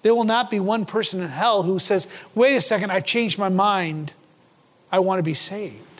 [0.00, 3.38] There will not be one person in hell who says, wait a second, I've changed
[3.38, 4.14] my mind.
[4.90, 5.91] I want to be saved.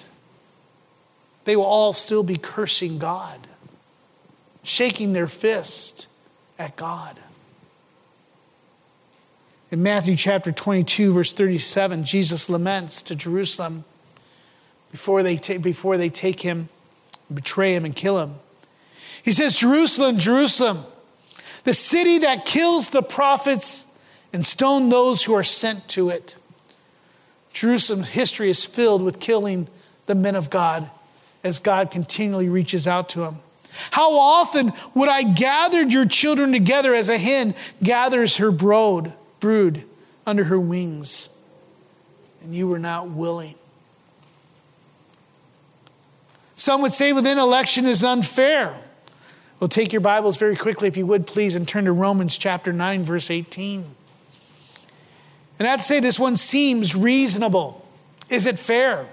[1.45, 3.47] They will all still be cursing God,
[4.63, 6.07] shaking their fist
[6.59, 7.19] at God.
[9.71, 13.85] In Matthew chapter 22, verse 37, Jesus laments to Jerusalem
[14.91, 16.69] before they, ta- before they take him,
[17.33, 18.35] betray him, and kill him.
[19.23, 20.85] He says, Jerusalem, Jerusalem,
[21.65, 23.87] the city that kills the prophets
[24.33, 26.37] and stone those who are sent to it.
[27.53, 29.69] Jerusalem's history is filled with killing
[30.07, 30.91] the men of God
[31.45, 33.39] as God continually reaches out to him.
[33.93, 39.85] How often would I gathered your children together as a hen gathers her brood, brood
[40.27, 41.29] under her wings,
[42.43, 43.57] and you were not willing.
[46.55, 48.77] Some would say within election is unfair.
[49.59, 52.73] Well, take your Bibles very quickly, if you would, please, and turn to Romans chapter
[52.73, 53.95] 9, verse 18.
[55.59, 57.87] And I have to say, this one seems reasonable.
[58.29, 59.07] Is it fair?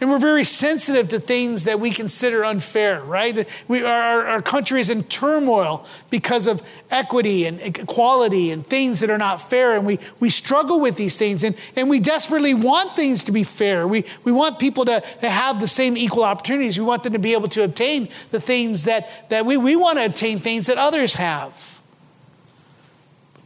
[0.00, 3.48] And we're very sensitive to things that we consider unfair, right?
[3.68, 9.10] We, our, our country is in turmoil because of equity and equality and things that
[9.10, 9.76] are not fair.
[9.76, 11.44] And we, we struggle with these things.
[11.44, 13.86] And, and we desperately want things to be fair.
[13.86, 16.76] We, we want people to, to have the same equal opportunities.
[16.76, 19.98] We want them to be able to obtain the things that, that we, we want
[19.98, 21.80] to obtain things that others have.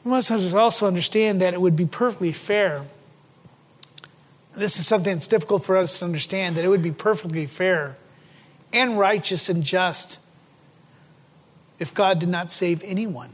[0.03, 2.85] We must also understand that it would be perfectly fair
[4.59, 7.97] this is something that's difficult for us to understand that it would be perfectly fair
[8.73, 10.19] and righteous and just
[11.79, 13.31] if God did not save anyone.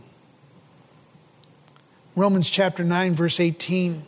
[2.16, 4.04] Romans chapter 9, verse 18.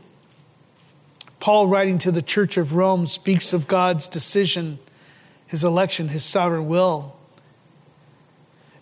[1.40, 4.78] Paul, writing to the church of Rome, speaks of God's decision,
[5.46, 7.16] his election, his sovereign will,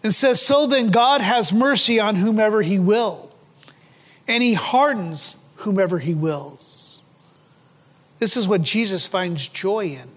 [0.02, 3.30] and says, So then God has mercy on whomever he will,
[4.28, 6.93] and he hardens whomever he wills.
[8.24, 10.08] This is what Jesus finds joy in.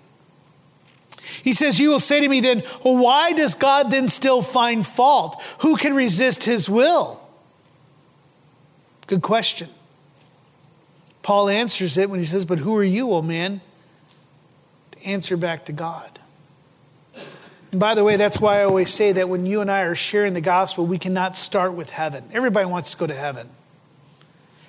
[1.44, 4.88] He says, You will say to me then, Well, why does God then still find
[4.88, 5.44] fault?
[5.60, 7.20] Who can resist his will?
[9.08, 9.68] Good question.
[11.22, 13.60] Paul answers it when he says, But who are you, O man?
[14.92, 16.18] To answer back to God.
[17.74, 19.96] And by the way, that's why I always say that when you and I are
[19.96, 22.24] sharing the gospel, we cannot start with heaven.
[22.32, 23.50] Everybody wants to go to heaven.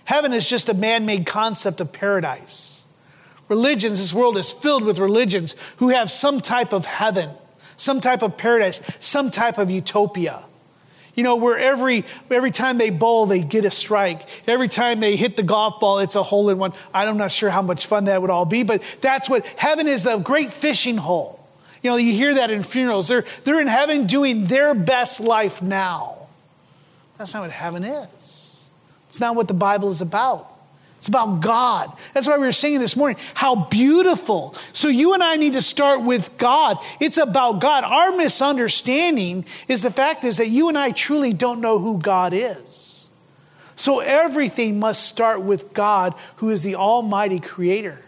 [0.06, 2.77] Heaven is just a man made concept of paradise.
[3.48, 7.30] Religions, this world is filled with religions who have some type of heaven,
[7.76, 10.44] some type of paradise, some type of utopia.
[11.14, 14.28] You know, where every, every time they bowl, they get a strike.
[14.46, 16.72] Every time they hit the golf ball, it's a hole in one.
[16.94, 20.06] I'm not sure how much fun that would all be, but that's what heaven is
[20.06, 21.44] a great fishing hole.
[21.82, 23.08] You know, you hear that in funerals.
[23.08, 26.28] They're, they're in heaven doing their best life now.
[27.16, 28.68] That's not what heaven is.
[29.08, 30.57] It's not what the Bible is about.
[30.98, 31.96] It's about God.
[32.12, 33.18] That's why we were singing this morning.
[33.34, 34.56] How beautiful.
[34.72, 36.78] So you and I need to start with God.
[37.00, 37.84] It's about God.
[37.84, 42.32] Our misunderstanding is the fact is that you and I truly don't know who God
[42.34, 43.10] is.
[43.76, 48.02] So everything must start with God, who is the Almighty Creator.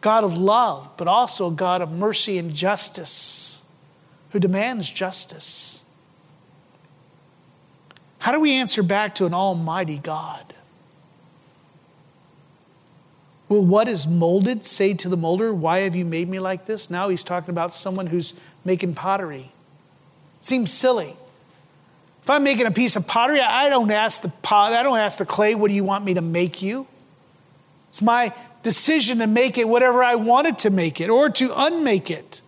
[0.00, 3.62] God of love, but also God of mercy and justice,
[4.30, 5.84] who demands justice.
[8.18, 10.52] How do we answer back to an Almighty God?
[13.48, 16.90] Will what is molded say to the molder, Why have you made me like this?
[16.90, 18.34] Now he's talking about someone who's
[18.64, 19.52] making pottery.
[20.40, 21.14] Seems silly.
[22.22, 25.18] If I'm making a piece of pottery, I don't ask the pot, I don't ask
[25.18, 26.86] the clay, what do you want me to make you?
[27.88, 32.10] It's my decision to make it whatever I wanted to make it or to unmake
[32.10, 32.42] it.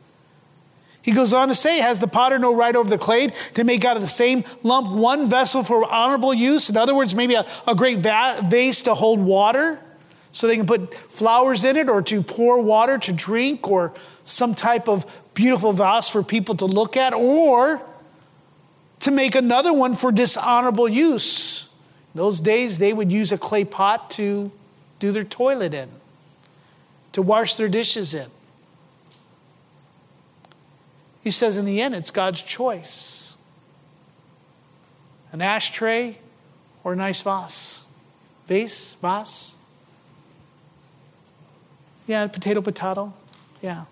[1.00, 3.86] He goes on to say, Has the potter no right over the clay to make
[3.86, 6.68] out of the same lump one vessel for honorable use?
[6.68, 9.80] In other words, maybe a, a great va- vase to hold water?
[10.32, 13.92] So they can put flowers in it or to pour water to drink or
[14.24, 17.82] some type of beautiful vase for people to look at or
[19.00, 21.68] to make another one for dishonorable use.
[22.14, 24.52] In those days, they would use a clay pot to
[24.98, 25.88] do their toilet in,
[27.12, 28.28] to wash their dishes in.
[31.22, 33.30] He says, in the end, it's God's choice
[35.32, 36.18] an ashtray
[36.82, 37.84] or a nice vase.
[38.46, 38.94] Vase?
[38.94, 39.54] Vase?
[42.10, 43.12] Yeah, potato, potato.
[43.62, 43.84] Yeah.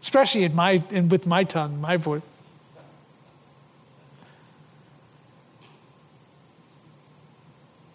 [0.00, 2.22] Especially in my, in, with my tongue, my voice.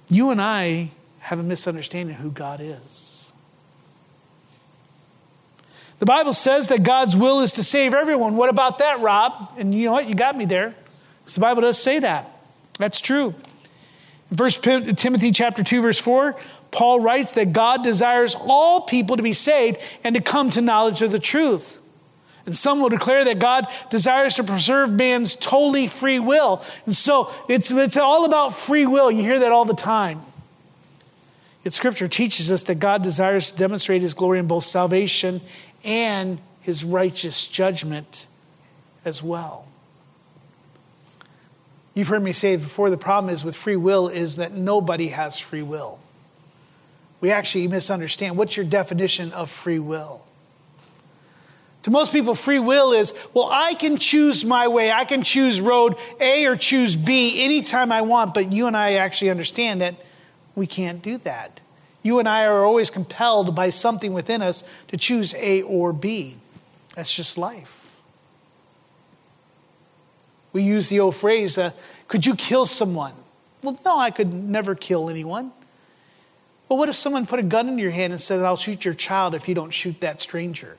[0.10, 3.32] You and I have a misunderstanding of who God is.
[6.00, 8.36] The Bible says that God's will is to save everyone.
[8.36, 9.54] What about that, Rob?
[9.58, 10.10] And you know what?
[10.10, 10.76] You got me there.
[11.20, 12.30] Because the Bible does say that.
[12.78, 13.36] That's true.
[14.36, 14.50] 1
[14.96, 16.36] Timothy chapter 2, verse 4,
[16.72, 21.02] Paul writes that God desires all people to be saved and to come to knowledge
[21.02, 21.80] of the truth.
[22.46, 26.64] And some will declare that God desires to preserve man's totally free will.
[26.86, 29.12] And so it's, it's all about free will.
[29.12, 30.22] You hear that all the time.
[31.64, 35.42] Yet Scripture teaches us that God desires to demonstrate His glory in both salvation
[35.84, 38.28] and His righteous judgment
[39.06, 39.68] as well.
[41.94, 45.40] You've heard me say before the problem is with free will is that nobody has
[45.40, 46.00] free will.
[47.20, 48.38] We actually misunderstand.
[48.38, 50.22] What's your definition of free will?
[51.84, 54.92] To most people, free will is, well, I can choose my way.
[54.92, 58.94] I can choose road A or choose B anytime I want, but you and I
[58.94, 59.96] actually understand that
[60.56, 61.60] we can't do that.
[62.04, 66.38] You and I are always compelled by something within us to choose A or B.
[66.96, 67.81] That's just life.
[70.54, 71.72] We use the old phrase, uh,
[72.08, 73.14] could you kill someone?
[73.64, 75.52] Well, no, I could never kill anyone.
[76.68, 78.94] But what if someone put a gun in your hand and said, I'll shoot your
[78.94, 80.78] child if you don't shoot that stranger?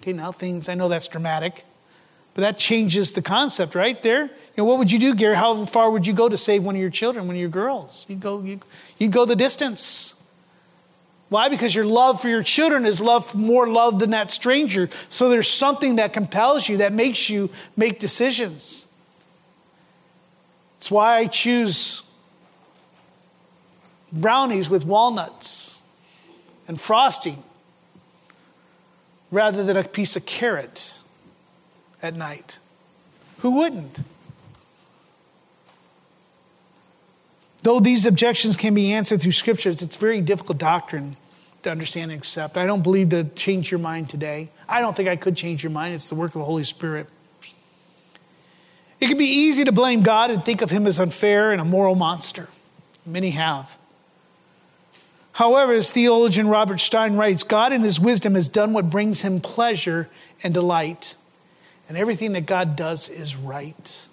[0.00, 1.64] Okay, now things, I know that's dramatic,
[2.34, 4.22] but that changes the concept right there.
[4.24, 5.36] You know, what would you do, Gary?
[5.36, 8.06] How far would you go to save one of your children, one of your girls?
[8.08, 8.62] You'd go, you'd,
[8.98, 10.20] you'd go the distance.
[11.28, 11.48] Why?
[11.48, 14.88] Because your love for your children is love more love than that stranger.
[15.08, 18.86] So there's something that compels you, that makes you make decisions.
[20.76, 22.02] It's why I choose
[24.12, 25.82] brownies with walnuts
[26.68, 27.42] and frosting
[29.30, 31.00] rather than a piece of carrot
[32.02, 32.60] at night.
[33.38, 34.00] Who wouldn't?
[37.64, 41.16] Though these objections can be answered through scriptures, it's very difficult doctrine
[41.62, 42.58] to understand and accept.
[42.58, 44.50] I don't believe to change your mind today.
[44.68, 45.94] I don't think I could change your mind.
[45.94, 47.08] It's the work of the Holy Spirit.
[49.00, 51.64] It can be easy to blame God and think of him as unfair and a
[51.64, 52.48] moral monster.
[53.06, 53.78] Many have.
[55.32, 59.40] However, as theologian Robert Stein writes, God in his wisdom has done what brings him
[59.40, 60.10] pleasure
[60.42, 61.16] and delight.
[61.88, 64.08] And everything that God does is right.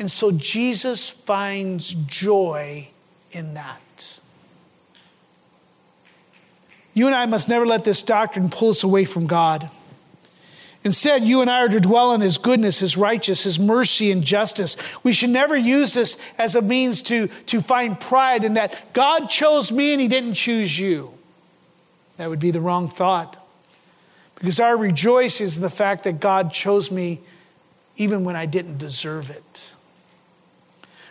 [0.00, 2.88] And so Jesus finds joy
[3.32, 4.20] in that.
[6.94, 9.68] You and I must never let this doctrine pull us away from God.
[10.84, 14.24] Instead, you and I are to dwell on His goodness, His righteousness, His mercy, and
[14.24, 14.74] justice.
[15.04, 19.28] We should never use this as a means to, to find pride in that God
[19.28, 21.12] chose me and He didn't choose you.
[22.16, 23.36] That would be the wrong thought.
[24.36, 27.20] Because our rejoice is in the fact that God chose me
[27.96, 29.74] even when I didn't deserve it.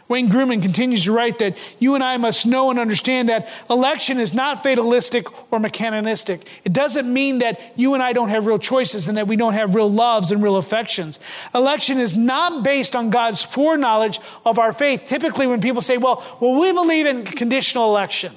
[0.10, 4.18] Wayne Grudem continues to write that you and I must know and understand that election
[4.18, 6.48] is not fatalistic or mechanistic.
[6.64, 9.54] It doesn't mean that you and I don't have real choices and that we don't
[9.54, 11.20] have real loves and real affections.
[11.54, 15.04] Election is not based on God's foreknowledge of our faith.
[15.06, 18.34] Typically, when people say, well, well, we believe in conditional election.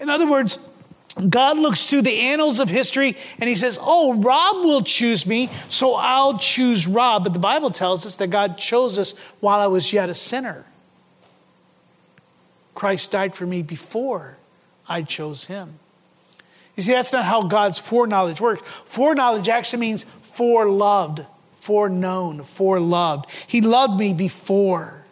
[0.00, 0.58] In other words,
[1.28, 5.50] God looks through the annals of history and he says, Oh, Rob will choose me,
[5.68, 7.24] so I'll choose Rob.
[7.24, 10.64] But the Bible tells us that God chose us while I was yet a sinner.
[12.74, 14.38] Christ died for me before
[14.88, 15.78] I chose him.
[16.76, 18.62] You see, that's not how God's foreknowledge works.
[18.62, 23.28] Foreknowledge actually means foreloved, foreknown, foreloved.
[23.46, 25.04] He loved me before.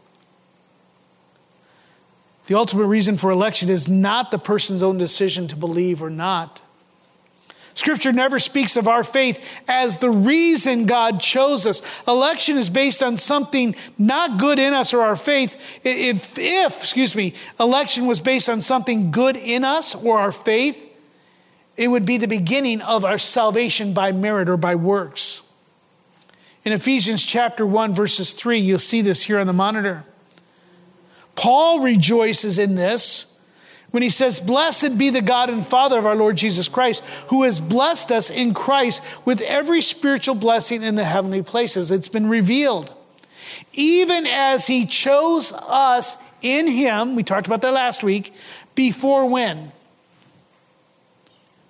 [2.47, 6.63] The ultimate reason for election is not the person's own decision to believe or not.
[7.75, 11.83] Scripture never speaks of our faith as the reason God chose us.
[12.07, 15.81] Election is based on something not good in us or our faith.
[15.85, 20.87] If, if, excuse me, election was based on something good in us or our faith,
[21.77, 25.43] it would be the beginning of our salvation by merit or by works.
[26.65, 30.05] In Ephesians chapter 1, verses 3, you'll see this here on the monitor.
[31.37, 33.30] Paul rejoices in this
[33.91, 37.43] when he says, Blessed be the God and Father of our Lord Jesus Christ, who
[37.43, 41.91] has blessed us in Christ with every spiritual blessing in the heavenly places.
[41.91, 42.95] It's been revealed.
[43.73, 48.33] Even as he chose us in him, we talked about that last week,
[48.75, 49.73] before when?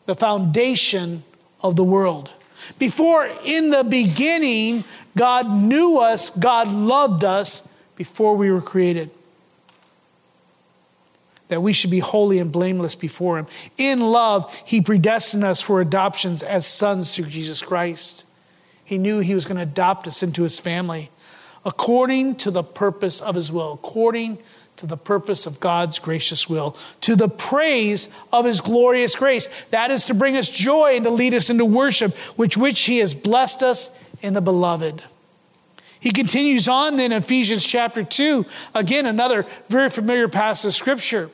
[0.07, 1.23] The foundation
[1.63, 2.31] of the world.
[2.79, 4.85] Before in the beginning,
[5.17, 7.67] God knew us, God loved us
[7.97, 9.11] before we were created
[11.51, 13.47] that we should be holy and blameless before Him.
[13.77, 18.25] In love, He predestined us for adoptions as sons through Jesus Christ.
[18.85, 21.11] He knew He was going to adopt us into His family
[21.63, 24.39] according to the purpose of His will, according
[24.77, 29.47] to the purpose of God's gracious will, to the praise of his glorious grace.
[29.71, 32.97] That is to bring us joy and to lead us into worship, which which he
[32.99, 35.03] has blessed us in the beloved.
[36.01, 41.31] He continues on then in Ephesians chapter 2, again, another very familiar passage of scripture.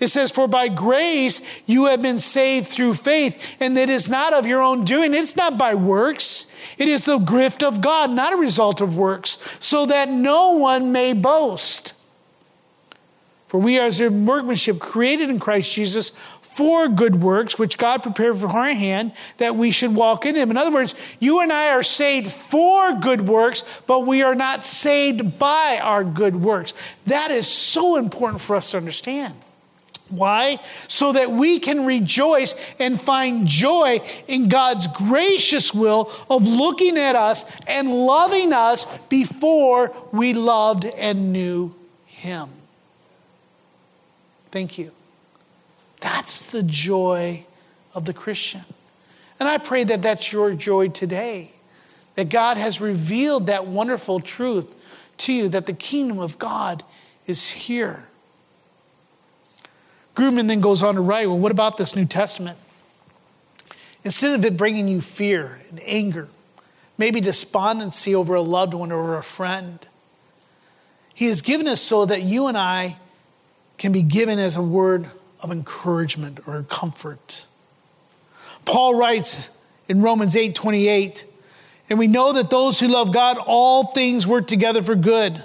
[0.00, 4.32] It says, For by grace you have been saved through faith, and that is not
[4.32, 5.14] of your own doing.
[5.14, 6.50] It's not by works.
[6.78, 10.90] It is the gift of God, not a result of works, so that no one
[10.90, 11.92] may boast.
[13.46, 18.02] For we are as a workmanship created in Christ Jesus for good works, which God
[18.02, 20.50] prepared for our hand, that we should walk in them.
[20.50, 24.64] In other words, you and I are saved for good works, but we are not
[24.64, 26.74] saved by our good works.
[27.06, 29.34] That is so important for us to understand.
[30.10, 30.58] Why?
[30.88, 37.16] So that we can rejoice and find joy in God's gracious will of looking at
[37.16, 41.74] us and loving us before we loved and knew
[42.06, 42.48] Him.
[44.50, 44.92] Thank you.
[46.00, 47.44] That's the joy
[47.94, 48.64] of the Christian.
[49.38, 51.52] And I pray that that's your joy today.
[52.16, 54.74] That God has revealed that wonderful truth
[55.18, 56.82] to you that the kingdom of God
[57.26, 58.09] is here.
[60.20, 62.58] Grudem then goes on to write well, what about this New Testament?
[64.04, 66.28] Instead of it bringing you fear and anger,
[66.98, 69.78] maybe despondency over a loved one or a friend,
[71.14, 72.98] He has given us so that you and I
[73.78, 75.08] can be given as a word
[75.40, 77.46] of encouragement or comfort.
[78.66, 79.48] Paul writes
[79.88, 81.24] in Romans 8 28,
[81.88, 85.42] and we know that those who love God, all things work together for good,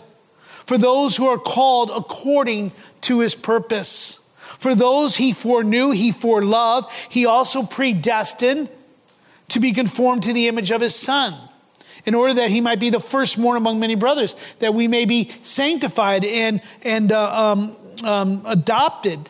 [0.66, 4.25] for those who are called according to his purpose.
[4.60, 8.70] For those he foreknew, he foreloved, he also predestined
[9.50, 11.36] to be conformed to the image of his son
[12.06, 15.30] in order that he might be the firstborn among many brothers, that we may be
[15.42, 19.30] sanctified and, and uh, um, um, adopted.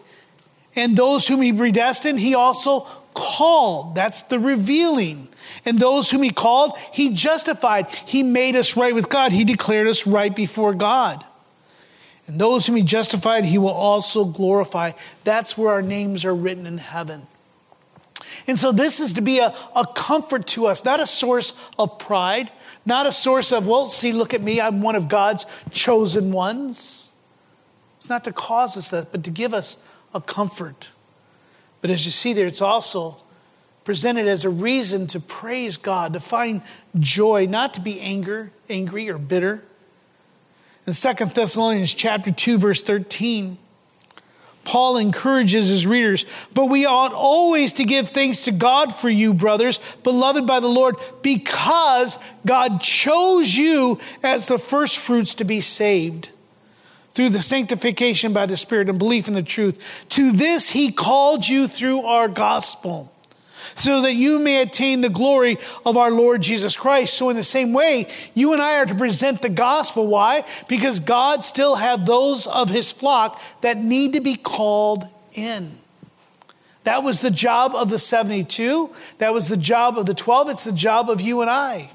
[0.76, 2.82] And those whom he predestined, he also
[3.13, 3.95] called.
[3.95, 5.30] That's the revealing.
[5.63, 7.89] And those whom he called, he justified.
[8.05, 9.32] He made us right with God.
[9.32, 11.23] He declared us right before God.
[12.28, 14.91] And those whom he justified, he will also glorify.
[15.23, 17.28] That's where our names are written in heaven.
[18.47, 21.97] And so this is to be a, a comfort to us, not a source of
[21.99, 22.51] pride,
[22.86, 27.13] not a source of, well, see, look at me, I'm one of God's chosen ones.
[27.95, 29.78] It's not to cause us that, but to give us
[30.13, 30.91] a comfort.
[31.82, 33.17] But as you see there, it's also
[33.84, 36.61] presented as a reason to praise God, to find
[36.99, 39.63] joy, not to be anger, angry or bitter.
[40.88, 43.57] In 2 Thessalonians chapter 2, verse 13,
[44.65, 49.33] Paul encourages his readers, but we ought always to give thanks to God for you,
[49.33, 56.29] brothers, beloved by the Lord, because God chose you as the firstfruits to be saved
[57.13, 60.05] through the sanctification by the Spirit and belief in the truth.
[60.09, 63.11] To this he called you through our gospel,
[63.76, 67.13] so that you may attain the glory of our Lord Jesus Christ.
[67.13, 70.07] So, in the same way, you and I are to present the gospel.
[70.07, 70.43] Why?
[70.67, 75.03] Because God still have those of his flock that need to be called
[75.34, 75.78] in.
[76.86, 78.91] That was the job of the 72.
[79.17, 80.49] That was the job of the 12.
[80.49, 81.89] It's the job of you and I.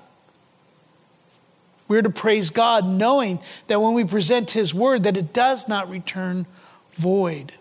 [1.89, 5.89] We're to praise God knowing that when we present His word that it does not
[5.89, 6.47] return
[6.93, 7.55] void.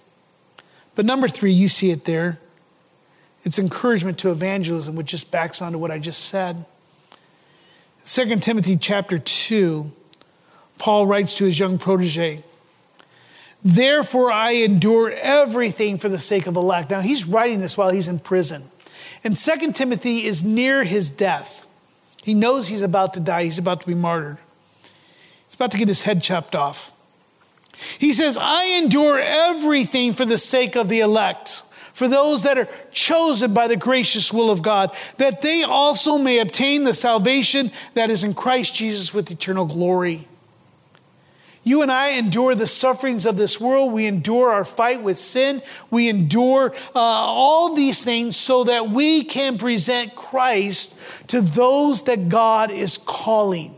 [0.95, 2.39] But number three, you see it there.
[3.49, 6.65] It's encouragement to evangelism, which just backs onto what I just said.
[8.05, 9.91] 2 Timothy chapter 2,
[10.77, 12.43] Paul writes to his young protege,
[13.63, 16.91] Therefore I endure everything for the sake of the elect.
[16.91, 18.69] Now he's writing this while he's in prison.
[19.23, 21.65] And 2 Timothy is near his death.
[22.21, 24.37] He knows he's about to die, he's about to be martyred.
[25.45, 26.91] He's about to get his head chopped off.
[27.97, 31.63] He says, I endure everything for the sake of the elect,
[31.99, 36.39] for those that are chosen by the gracious will of God, that they also may
[36.39, 40.25] obtain the salvation that is in Christ Jesus with eternal glory.
[41.61, 43.91] You and I endure the sufferings of this world.
[43.91, 45.61] We endure our fight with sin.
[45.91, 50.97] We endure uh, all these things so that we can present Christ
[51.27, 53.75] to those that God is calling.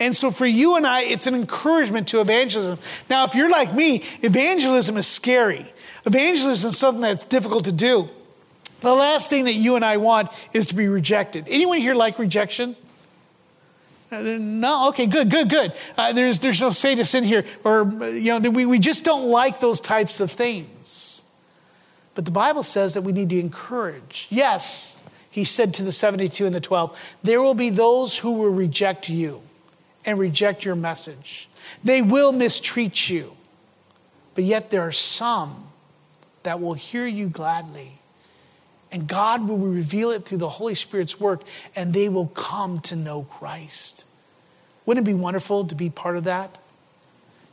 [0.00, 2.80] And so for you and I, it's an encouragement to evangelism.
[3.08, 5.72] Now, if you're like me, evangelism is scary.
[6.04, 8.08] Evangelism is something that's difficult to do.
[8.80, 11.46] The last thing that you and I want is to be rejected.
[11.48, 12.76] Anyone here like rejection?
[14.10, 15.72] Uh, no, okay, good, good, good.
[15.96, 19.60] Uh, there's, there's no sadist in here, or, you know, we, we just don't like
[19.60, 21.24] those types of things.
[22.14, 24.26] But the Bible says that we need to encourage.
[24.28, 24.98] Yes,
[25.30, 29.08] he said to the 72 and the 12, there will be those who will reject
[29.08, 29.40] you
[30.04, 31.48] and reject your message.
[31.82, 33.34] They will mistreat you.
[34.34, 35.71] But yet there are some
[36.44, 37.98] that will hear you gladly.
[38.90, 41.42] And God will reveal it through the Holy Spirit's work,
[41.74, 44.06] and they will come to know Christ.
[44.84, 46.58] Wouldn't it be wonderful to be part of that?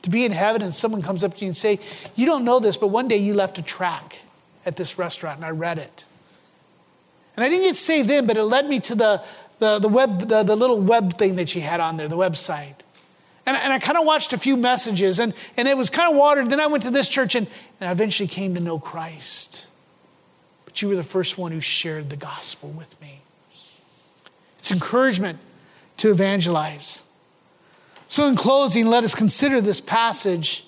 [0.03, 1.79] To be in heaven and someone comes up to you and say,
[2.15, 4.19] You don't know this, but one day you left a track
[4.65, 6.05] at this restaurant and I read it.
[7.35, 9.23] And I didn't get saved then, but it led me to the,
[9.59, 12.75] the, the web, the, the little web thing that you had on there, the website.
[13.45, 16.15] And, and I kind of watched a few messages and, and it was kind of
[16.15, 16.49] watered.
[16.49, 17.47] Then I went to this church and,
[17.79, 19.69] and I eventually came to know Christ.
[20.65, 23.21] But you were the first one who shared the gospel with me.
[24.59, 25.39] It's encouragement
[25.97, 27.03] to evangelize.
[28.07, 30.65] So, in closing, let us consider this passage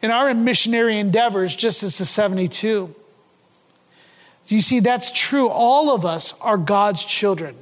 [0.00, 2.94] in our missionary endeavors, just as the 72.
[4.46, 5.48] You see, that's true.
[5.48, 7.56] All of us are God's children.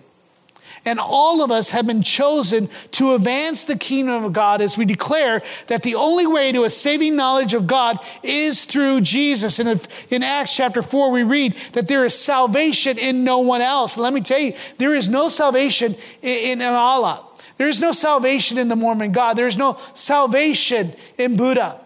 [0.86, 4.84] And all of us have been chosen to advance the kingdom of God as we
[4.84, 9.58] declare that the only way to a saving knowledge of God is through Jesus.
[9.58, 13.98] And in Acts chapter 4, we read that there is salvation in no one else.
[13.98, 17.26] Let me tell you, there is no salvation in, in Allah.
[17.56, 19.34] There is no salvation in the Mormon God.
[19.34, 21.80] There is no salvation in Buddha.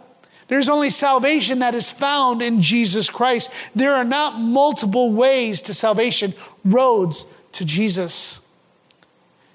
[0.48, 3.50] There's only salvation that is found in Jesus Christ.
[3.74, 6.34] There are not multiple ways to salvation,
[6.64, 8.40] roads to Jesus.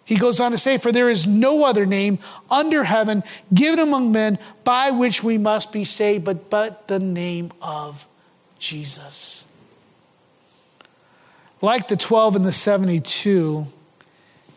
[0.06, 4.12] He goes on to say, For there is no other name under heaven given among
[4.12, 8.08] men by which we must be saved, but, but the name of
[8.60, 9.48] Jesus.
[11.60, 13.66] Like the 12 and the 72,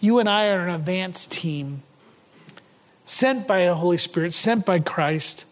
[0.00, 1.82] you and I are an advanced team
[3.04, 5.46] sent by the Holy Spirit, sent by Christ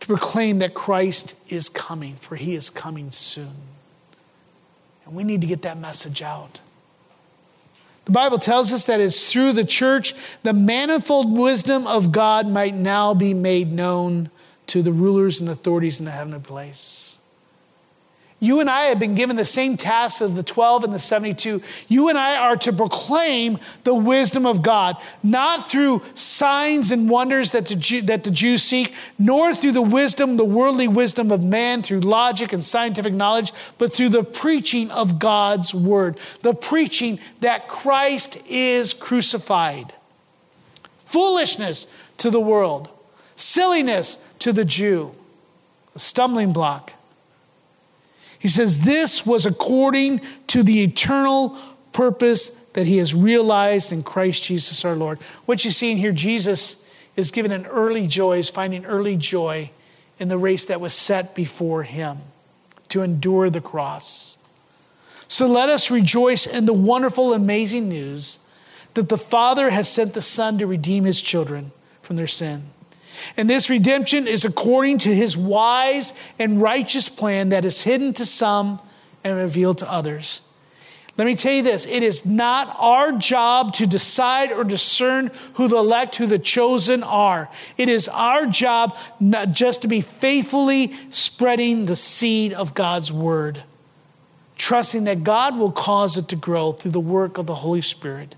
[0.00, 3.54] to proclaim that Christ is coming, for he is coming soon.
[5.06, 6.60] And we need to get that message out.
[8.04, 12.74] The Bible tells us that it's through the church the manifold wisdom of God might
[12.74, 14.30] now be made known
[14.66, 17.13] to the rulers and authorities in the heavenly place.
[18.44, 21.62] You and I have been given the same tasks of the 12 and the 72.
[21.88, 27.52] You and I are to proclaim the wisdom of God, not through signs and wonders
[27.52, 31.42] that the, Jew, that the Jews seek, nor through the wisdom, the worldly wisdom of
[31.42, 37.20] man, through logic and scientific knowledge, but through the preaching of God's word, the preaching
[37.40, 39.94] that Christ is crucified.
[40.98, 41.86] Foolishness
[42.18, 42.90] to the world,
[43.36, 45.14] silliness to the Jew,
[45.94, 46.92] a stumbling block
[48.44, 51.56] he says, This was according to the eternal
[51.94, 55.18] purpose that he has realized in Christ Jesus our Lord.
[55.46, 56.84] What you see in here, Jesus
[57.16, 59.70] is given an early joy, is finding early joy
[60.18, 62.18] in the race that was set before him
[62.90, 64.36] to endure the cross.
[65.26, 68.40] So let us rejoice in the wonderful, amazing news
[68.92, 71.72] that the Father has sent the Son to redeem his children
[72.02, 72.64] from their sin.
[73.36, 78.26] And this redemption is according to his wise and righteous plan that is hidden to
[78.26, 78.80] some
[79.22, 80.42] and revealed to others.
[81.16, 85.68] Let me tell you this it is not our job to decide or discern who
[85.68, 87.48] the elect, who the chosen are.
[87.76, 93.62] It is our job not just to be faithfully spreading the seed of God's word,
[94.56, 98.34] trusting that God will cause it to grow through the work of the Holy Spirit.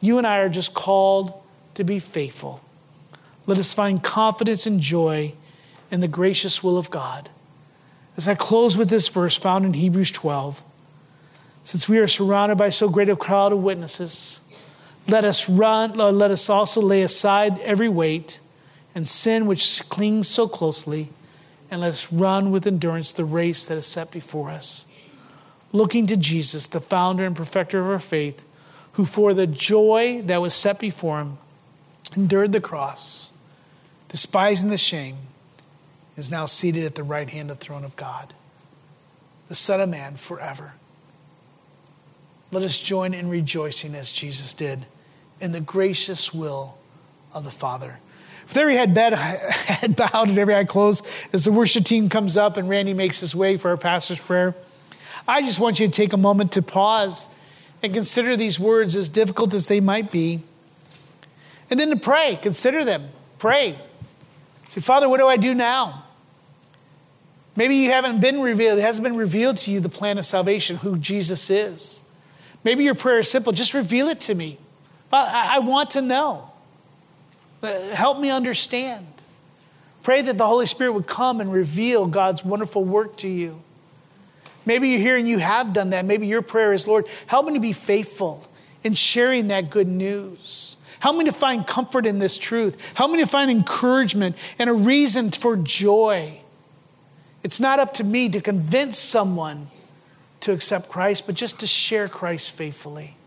[0.00, 1.32] You and I are just called
[1.74, 2.60] to be faithful.
[3.46, 5.34] Let us find confidence and joy
[5.90, 7.30] in the gracious will of God.
[8.16, 10.62] As I close with this verse found in Hebrews 12,
[11.62, 14.40] since we are surrounded by so great a crowd of witnesses,
[15.08, 18.40] let us run, uh, let us also lay aside every weight
[18.94, 21.10] and sin which clings so closely,
[21.70, 24.86] and let us run with endurance the race that is set before us.
[25.72, 28.44] Looking to Jesus, the founder and perfecter of our faith,
[28.92, 31.38] who for the joy that was set before him
[32.14, 33.32] endured the cross
[34.14, 35.16] despising the shame,
[36.16, 38.32] is now seated at the right hand of the throne of God,
[39.48, 40.74] the Son of Man forever.
[42.52, 44.86] Let us join in rejoicing as Jesus did
[45.40, 46.78] in the gracious will
[47.32, 47.98] of the Father.
[48.46, 52.36] With every head, bed, head bowed and every eye closed, as the worship team comes
[52.36, 54.54] up and Randy makes his way for our pastor's prayer,
[55.26, 57.28] I just want you to take a moment to pause
[57.82, 60.38] and consider these words, as difficult as they might be,
[61.68, 62.38] and then to pray.
[62.40, 63.08] Consider them.
[63.40, 63.76] Pray.
[64.74, 66.02] Say, Father, what do I do now?
[67.54, 70.78] Maybe you haven't been revealed, it hasn't been revealed to you the plan of salvation,
[70.78, 72.02] who Jesus is.
[72.64, 74.58] Maybe your prayer is simple just reveal it to me.
[75.12, 76.50] I, I want to know.
[77.62, 79.06] Uh, help me understand.
[80.02, 83.62] Pray that the Holy Spirit would come and reveal God's wonderful work to you.
[84.66, 86.04] Maybe you're here and you have done that.
[86.04, 88.48] Maybe your prayer is, Lord, help me to be faithful
[88.82, 90.78] in sharing that good news?
[91.04, 92.82] Help me to find comfort in this truth.
[92.94, 96.40] Help me to find encouragement and a reason for joy.
[97.42, 99.66] It's not up to me to convince someone
[100.40, 103.18] to accept Christ, but just to share Christ faithfully.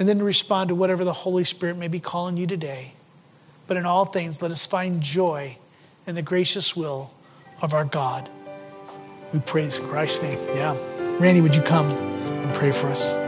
[0.00, 2.94] And then to respond to whatever the Holy Spirit may be calling you today.
[3.68, 5.56] But in all things, let us find joy
[6.04, 7.12] in the gracious will
[7.62, 8.28] of our God.
[9.32, 10.38] We praise Christ's name.
[10.48, 10.76] Yeah.
[11.20, 13.27] Randy, would you come and pray for us?